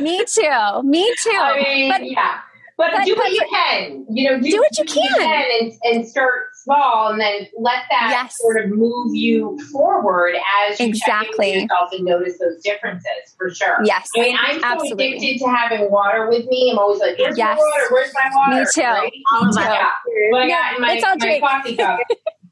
me 0.00 0.24
too. 0.24 0.82
Me 0.82 1.14
too. 1.22 1.30
I 1.40 1.62
mean, 1.62 1.90
but, 1.90 2.10
yeah. 2.10 2.40
But, 2.76 2.90
but 2.92 3.04
do 3.04 3.14
what 3.14 3.30
you 3.30 3.46
can. 3.48 4.04
You 4.10 4.30
know, 4.30 4.40
do, 4.40 4.50
do 4.50 4.58
what 4.58 4.78
you 4.78 4.84
can, 4.84 5.02
you 5.04 5.16
can 5.16 5.46
and, 5.60 5.72
and 5.84 6.08
start 6.08 6.54
small 6.54 7.12
and 7.12 7.20
then 7.20 7.46
let 7.58 7.82
that 7.90 8.08
yes. 8.10 8.34
sort 8.36 8.64
of 8.64 8.70
move 8.70 9.14
you 9.14 9.56
forward 9.70 10.34
as 10.62 10.80
you 10.80 10.88
exactly. 10.88 11.52
check 11.52 11.62
yourself 11.62 11.92
and 11.92 12.04
notice 12.04 12.38
those 12.38 12.60
differences 12.62 13.34
for 13.38 13.50
sure. 13.50 13.78
Yes. 13.84 14.08
I 14.16 14.20
mean, 14.20 14.36
I'm 14.40 14.58
so 14.58 14.66
absolutely. 14.66 15.16
addicted 15.16 15.44
to 15.44 15.50
having 15.50 15.90
water 15.90 16.28
with 16.28 16.46
me. 16.46 16.72
I'm 16.72 16.78
always 16.78 17.00
like, 17.00 17.16
where's 17.18 17.38
yes. 17.38 17.56
my 17.56 17.62
water? 17.62 17.84
Where's 17.92 18.12
my 18.14 18.30
water? 18.34 18.60
Me 18.60 18.66
too. 18.74 18.82
Right? 18.82 19.12
Me 19.12 19.24
oh 19.32 19.52
too. 19.52 19.60
Yeah. 19.60 19.90
What 20.30 20.42
I 20.42 20.48
got 20.48 20.74
in 20.74 20.80
my, 20.80 21.16
my 21.18 21.40
coffee 21.40 21.76
cup. 21.76 22.00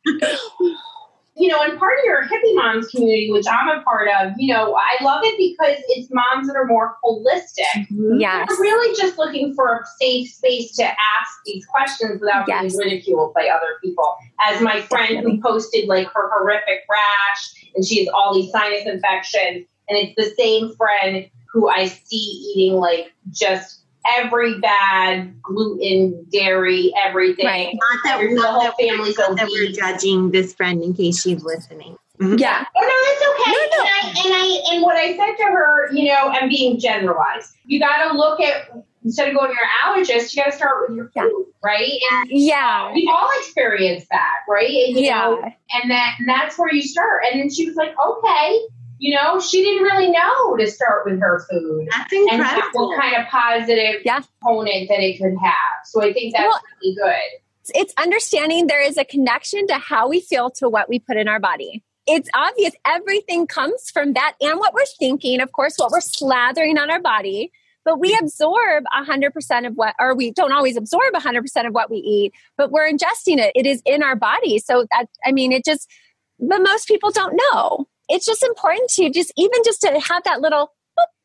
you 1.35 1.49
know, 1.49 1.63
and 1.63 1.79
part 1.79 1.99
of 1.99 2.05
your 2.05 2.23
hippie 2.25 2.55
moms 2.55 2.89
community, 2.89 3.31
which 3.33 3.47
I'm 3.49 3.69
a 3.69 3.83
part 3.83 4.09
of, 4.09 4.33
you 4.37 4.53
know, 4.53 4.77
I 4.77 5.03
love 5.03 5.23
it 5.25 5.37
because 5.39 5.83
it's 5.89 6.09
moms 6.13 6.47
that 6.47 6.57
are 6.57 6.67
more 6.67 6.97
holistic. 7.03 7.89
Mm-hmm. 7.91 8.21
Yes. 8.21 8.49
They're 8.49 8.61
really 8.61 8.95
just 8.97 9.17
looking 9.17 9.55
for 9.55 9.77
a 9.77 9.87
safe 9.99 10.29
space 10.29 10.77
to 10.77 10.85
ask 10.85 11.41
these 11.47 11.65
questions 11.65 12.21
without 12.21 12.45
yes. 12.49 12.61
being 12.61 12.77
ridiculed 12.77 13.33
by 13.33 13.49
other 13.49 13.79
people. 13.83 14.15
As 14.47 14.61
my 14.61 14.83
friend 14.83 15.21
who 15.21 15.41
posted 15.41 15.89
like 15.89 16.09
her 16.09 16.31
horrific 16.35 16.81
rash 16.91 17.71
and 17.75 17.85
she 17.85 18.01
has 18.01 18.09
all 18.09 18.35
these 18.35 18.51
sinus 18.51 18.87
infections, 18.87 19.67
and 19.89 19.99
it's 19.99 20.15
the 20.17 20.35
same 20.39 20.75
friend 20.77 21.31
who 21.51 21.69
I 21.69 21.87
see 21.87 22.53
eating 22.55 22.79
like 22.79 23.13
just 23.31 23.82
every 24.07 24.59
bad 24.59 25.41
gluten, 25.43 26.27
dairy, 26.31 26.93
everything. 27.05 27.47
Right. 27.47 27.75
Not 27.75 27.99
that, 28.05 28.31
not 28.31 28.43
the 28.43 28.47
whole 28.47 28.63
that, 28.63 28.77
family's 28.79 29.19
not 29.19 29.37
that 29.37 29.49
we're 29.49 29.73
judging 29.73 30.31
this 30.31 30.55
friend 30.55 30.83
in 30.83 30.95
case 30.95 31.23
she's 31.23 31.43
listening. 31.43 31.97
Mm-hmm. 32.19 32.39
Yeah. 32.39 32.65
Oh 32.77 32.81
no, 32.81 32.97
that's 33.09 33.31
okay. 33.31 33.51
No, 33.51 33.77
no. 33.77 33.83
And 33.85 33.89
I 33.89 34.09
and 34.25 34.35
I 34.35 34.75
and 34.75 34.83
what 34.83 34.97
I 34.97 35.17
said 35.17 35.45
to 35.45 35.51
her, 35.51 35.93
you 35.93 36.09
know, 36.09 36.29
I'm 36.29 36.49
being 36.49 36.79
generalized. 36.79 37.53
You 37.65 37.81
got 37.81 38.09
to 38.09 38.17
look 38.17 38.41
at 38.41 38.71
instead 39.05 39.29
of 39.29 39.35
going 39.35 39.51
to 39.51 39.55
your 39.55 39.67
allergist, 39.85 40.35
you 40.35 40.43
got 40.43 40.51
to 40.51 40.57
start 40.57 40.89
with 40.89 40.97
your 40.97 41.07
food, 41.07 41.47
yeah. 41.47 41.69
right? 41.69 41.99
And 42.13 42.29
yeah, 42.31 42.93
we 42.93 43.11
all 43.13 43.31
experience 43.39 44.05
that, 44.11 44.37
right? 44.49 44.69
And, 44.69 44.99
yeah. 44.99 45.21
Know, 45.21 45.43
and 45.73 45.91
that 45.91 46.17
and 46.19 46.29
that's 46.29 46.59
where 46.59 46.73
you 46.73 46.83
start. 46.83 47.23
And 47.31 47.41
then 47.41 47.51
she 47.51 47.67
was 47.67 47.77
like, 47.77 47.95
okay 48.07 48.61
you 49.03 49.13
know, 49.17 49.41
she 49.41 49.65
didn't 49.65 49.83
really 49.83 50.13
know 50.13 50.57
to 50.57 50.71
start 50.71 51.05
with 51.05 51.21
her 51.21 51.45
food. 51.51 51.89
That's 51.91 52.13
incredible. 52.13 52.39
And 52.39 52.73
what 52.73 53.01
kind 53.01 53.17
of 53.17 53.27
positive 53.27 54.03
yeah. 54.05 54.21
component 54.21 54.89
that 54.89 55.01
it 55.01 55.19
could 55.19 55.35
have. 55.43 55.87
So 55.87 56.01
I 56.01 56.13
think 56.13 56.33
that's 56.37 56.47
well, 56.47 56.61
really 56.81 56.95
good. 56.95 57.75
It's 57.75 57.93
understanding 57.99 58.69
there 58.69 58.81
is 58.81 58.97
a 58.97 59.05
connection 59.05 59.67
to 59.67 59.75
how 59.75 60.09
we 60.09 60.21
feel 60.21 60.51
to 60.51 60.69
what 60.69 60.89
we 60.89 61.01
put 61.01 61.17
in 61.17 61.27
our 61.27 61.41
body. 61.41 61.83
It's 62.07 62.29
obvious 62.33 62.75
everything 62.87 63.49
comes 63.49 63.91
from 63.91 64.13
that 64.13 64.35
and 64.41 64.61
what 64.61 64.73
we're 64.73 64.85
thinking, 65.01 65.41
of 65.41 65.51
course, 65.51 65.75
what 65.79 65.91
we're 65.91 65.99
slathering 65.99 66.79
on 66.79 66.89
our 66.89 67.01
body. 67.01 67.51
But 67.85 67.99
we 67.99 68.17
absorb 68.17 68.85
100% 68.97 69.67
of 69.67 69.75
what, 69.75 69.97
or 69.99 70.15
we 70.15 70.31
don't 70.31 70.53
always 70.53 70.77
absorb 70.77 71.13
100% 71.13 71.67
of 71.67 71.75
what 71.75 71.91
we 71.91 71.97
eat, 71.97 72.35
but 72.57 72.71
we're 72.71 72.89
ingesting 72.89 73.39
it. 73.39 73.51
It 73.57 73.67
is 73.67 73.83
in 73.85 74.05
our 74.05 74.15
body. 74.15 74.61
So 74.61 74.87
that, 74.93 75.07
I 75.27 75.33
mean, 75.33 75.51
it 75.51 75.65
just, 75.65 75.91
but 76.39 76.63
most 76.63 76.87
people 76.87 77.11
don't 77.11 77.37
know 77.51 77.89
it's 78.13 78.27
just 78.27 78.43
important 78.43 78.91
to 78.91 79.11
just 79.11 79.33
even 79.37 79.61
just 79.65 79.81
to 79.81 79.99
have 79.99 80.23
that 80.25 80.41
little 80.41 80.73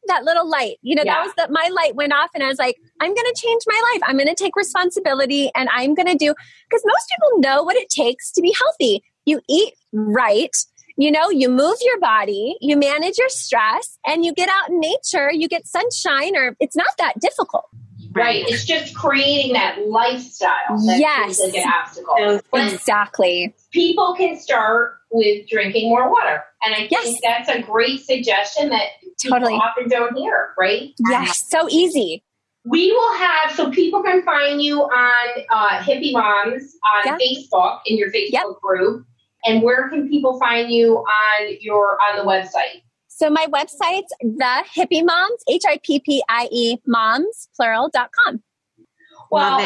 that 0.08 0.24
little 0.24 0.50
light. 0.50 0.78
You 0.82 0.96
know, 0.96 1.04
yeah. 1.06 1.16
that 1.16 1.26
was 1.26 1.34
that 1.38 1.52
my 1.52 1.70
light 1.76 1.96
went 1.96 2.14
off 2.14 2.30
and 2.34 2.44
I 2.44 2.48
was 2.48 2.58
like, 2.58 2.78
I'm 3.00 3.14
going 3.14 3.28
to 3.28 3.36
change 3.36 3.62
my 3.68 3.92
life. 3.94 4.02
I'm 4.08 4.16
going 4.16 4.28
to 4.28 4.36
take 4.36 4.56
responsibility 4.56 5.52
and 5.54 5.70
I'm 5.74 5.94
going 5.94 6.08
to 6.08 6.16
do 6.16 6.34
because 6.70 6.84
most 6.86 7.10
people 7.10 7.40
know 7.40 7.64
what 7.64 7.76
it 7.76 7.90
takes 7.90 8.32
to 8.32 8.42
be 8.42 8.56
healthy. 8.58 9.04
You 9.26 9.42
eat 9.50 9.74
right. 9.92 10.56
You 10.98 11.12
know, 11.12 11.30
you 11.30 11.50
move 11.50 11.76
your 11.82 12.00
body, 12.00 12.56
you 12.60 12.76
manage 12.76 13.20
your 13.20 13.30
stress, 13.30 14.00
and 14.08 14.26
you 14.26 14.34
get 14.34 14.50
out 14.50 14.70
in 14.70 14.80
nature, 14.80 15.32
you 15.32 15.48
get 15.48 15.68
sunshine, 15.68 16.36
or 16.36 16.56
it's 16.60 16.76
not 16.76 16.88
that 16.98 17.20
difficult. 17.20 17.66
Right. 18.18 18.46
It's 18.48 18.66
just 18.66 18.96
creating 18.96 19.54
that 19.54 19.88
lifestyle. 19.88 20.78
That 20.86 21.00
yes. 21.00 21.40
Like 21.40 21.56
an 21.56 21.70
obstacle. 21.70 22.42
exactly. 22.54 23.56
People 23.72 24.16
can 24.16 24.38
start 24.38 24.98
with 25.12 25.48
drinking 25.50 25.90
more 25.90 26.12
water. 26.12 26.44
And 26.64 26.74
I 26.74 26.88
think 26.88 26.92
yes. 26.92 27.20
that's 27.24 27.50
a 27.50 27.62
great 27.62 28.02
suggestion 28.02 28.70
that 28.70 28.88
totally 29.24 29.54
often 29.54 29.90
don't 29.90 30.16
hear, 30.16 30.54
right? 30.58 30.94
Yes, 31.10 31.48
so 31.48 31.70
easy. 31.70 32.24
We 32.66 32.92
will 32.92 33.14
have 33.14 33.52
so 33.56 33.72
people 33.72 34.04
can 34.04 34.24
find 34.24 34.62
you 34.62 34.82
on 34.82 35.44
uh, 35.50 35.80
Hippie 35.80 36.12
Moms 36.12 36.76
on 36.96 37.06
yep. 37.06 37.20
Facebook 37.20 37.80
in 37.86 37.98
your 37.98 38.12
Facebook 38.12 38.32
yep. 38.32 38.46
group. 38.62 39.06
And 39.46 39.64
where 39.64 39.90
can 39.90 40.10
people 40.10 40.38
find 40.40 40.70
you 40.70 40.98
on 40.98 41.58
your 41.62 41.98
on 42.02 42.18
the 42.18 42.24
website? 42.30 42.82
So 43.18 43.32
my 43.32 43.48
website's 43.48 44.14
the 44.22 44.64
Hippie 44.76 45.04
Moms, 45.04 45.42
H 45.50 45.64
I 45.68 45.80
P 45.82 46.00
P 46.00 46.24
I 46.30 46.48
E 46.52 46.78
moms, 46.86 47.50
plural, 47.56 47.90
dot 47.92 48.12
com. 48.14 48.44
Well, 49.32 49.60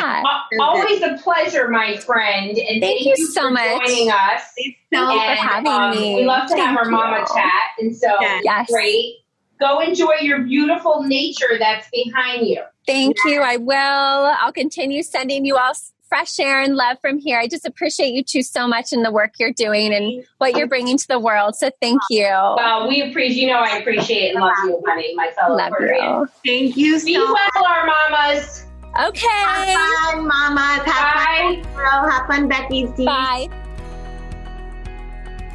always 0.61 1.01
a 1.01 1.17
pleasure, 1.21 1.67
my 1.67 1.97
friend. 1.97 2.57
And 2.57 2.81
thank, 2.81 2.81
thank 2.81 3.01
you, 3.01 3.15
you, 3.17 3.27
so 3.27 3.49
much 3.49 3.67
for 3.81 3.85
joining 3.85 4.09
us. 4.09 4.41
Thank 4.89 5.13
you 5.13 5.19
for 5.19 5.35
having 5.35 5.67
um, 5.67 5.91
me. 5.91 6.15
We 6.15 6.25
love 6.25 6.47
to 6.47 6.55
thank 6.55 6.65
have 6.65 6.77
our 6.77 6.85
you. 6.85 6.91
mama 6.91 7.25
chat, 7.27 7.51
and 7.77 7.93
so 7.93 8.07
yes. 8.21 8.71
great. 8.71 9.15
Go 9.59 9.79
enjoy 9.79 10.13
your 10.21 10.43
beautiful 10.43 11.03
nature 11.03 11.57
that's 11.59 11.89
behind 11.89 12.47
you. 12.47 12.61
Thank 12.87 13.17
yeah. 13.25 13.33
you. 13.33 13.41
I 13.41 13.57
will. 13.57 13.75
I'll 13.75 14.53
continue 14.53 15.03
sending 15.03 15.45
you 15.45 15.57
all 15.57 15.73
fresh 16.11 16.41
air 16.41 16.61
and 16.61 16.75
love 16.75 16.97
from 16.99 17.19
here. 17.19 17.39
I 17.39 17.47
just 17.47 17.65
appreciate 17.65 18.13
you 18.13 18.21
two 18.21 18.41
so 18.41 18.67
much 18.67 18.91
in 18.91 19.01
the 19.01 19.11
work 19.13 19.35
you're 19.39 19.53
doing 19.53 19.93
and 19.93 20.25
what 20.39 20.57
you're 20.57 20.67
bringing 20.67 20.97
to 20.97 21.07
the 21.07 21.19
world. 21.19 21.55
So 21.55 21.71
thank 21.81 22.01
you. 22.09 22.25
Well, 22.25 22.89
we 22.89 23.01
appreciate, 23.01 23.41
you 23.41 23.47
know, 23.47 23.59
I 23.59 23.77
appreciate 23.77 24.35
and 24.35 24.41
love 24.41 24.51
you, 24.65 24.83
honey, 24.85 25.15
my 25.15 25.31
fellow 25.31 25.55
love 25.55 25.71
you. 25.79 26.27
Thank 26.45 26.75
you 26.75 26.99
so 26.99 27.05
Be 27.05 27.15
well, 27.17 27.65
our 27.65 27.85
mamas. 27.85 28.65
Okay. 28.99 29.25
Have 29.25 30.11
fun, 30.11 30.27
Mama. 30.27 30.83
Have 30.85 30.85
Bye. 30.85 31.63
fun, 31.63 32.09
Have 32.11 32.27
fun, 32.27 32.47
Becky. 32.49 32.87
Bye. 33.05 33.47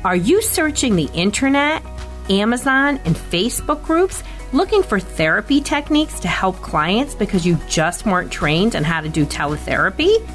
Are 0.07 0.16
you 0.16 0.40
searching 0.40 0.97
the 0.97 1.11
internet, 1.12 1.83
Amazon, 2.31 2.99
and 3.05 3.14
Facebook 3.14 3.85
groups 3.85 4.23
looking 4.57 4.83
for 4.83 4.99
therapy 4.99 5.61
techniques 5.61 6.21
to 6.21 6.29
help 6.29 6.57
clients 6.62 7.14
because 7.14 7.47
you 7.47 7.59
just 7.69 8.07
weren't 8.07 8.33
trained 8.33 8.75
on 8.75 8.85
how 8.85 9.01
to 9.01 9.09
do 9.09 9.27
teletherapy? 9.27 10.27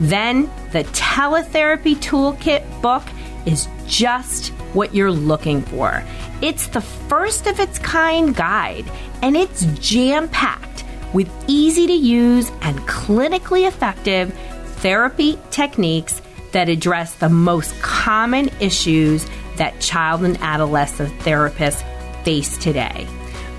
Then 0.00 0.50
the 0.72 0.84
Teletherapy 0.84 1.96
Toolkit 1.96 2.82
book 2.82 3.02
is 3.46 3.68
just 3.86 4.48
what 4.74 4.94
you're 4.94 5.12
looking 5.12 5.62
for. 5.62 6.04
It's 6.42 6.68
the 6.68 6.80
first 6.80 7.46
of 7.46 7.58
its 7.58 7.78
kind 7.78 8.34
guide, 8.34 8.90
and 9.22 9.36
it's 9.36 9.64
jam 9.80 10.28
packed 10.28 10.84
with 11.12 11.30
easy 11.48 11.86
to 11.86 11.92
use 11.92 12.50
and 12.62 12.78
clinically 12.80 13.66
effective 13.66 14.32
therapy 14.76 15.38
techniques 15.50 16.20
that 16.52 16.68
address 16.68 17.14
the 17.14 17.28
most 17.28 17.80
common 17.80 18.50
issues 18.60 19.26
that 19.56 19.80
child 19.80 20.22
and 20.22 20.38
adolescent 20.40 21.12
therapists 21.20 21.82
face 22.24 22.56
today. 22.58 23.06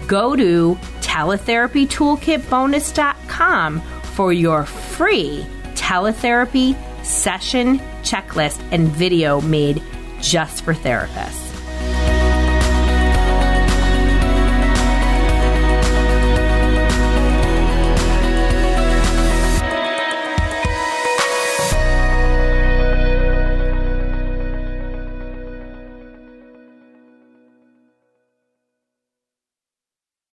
Go 0.10 0.36
to 0.36 0.78
teletherapytoolkitbonus.com 1.02 3.82
for 4.16 4.34
your 4.34 4.66
free 4.66 5.46
teletherapy 5.76 6.76
session 7.06 7.78
checklist 8.02 8.60
and 8.72 8.90
video 8.90 9.40
made 9.42 9.84
just 10.20 10.64
for 10.64 10.74
therapists. 10.74 11.49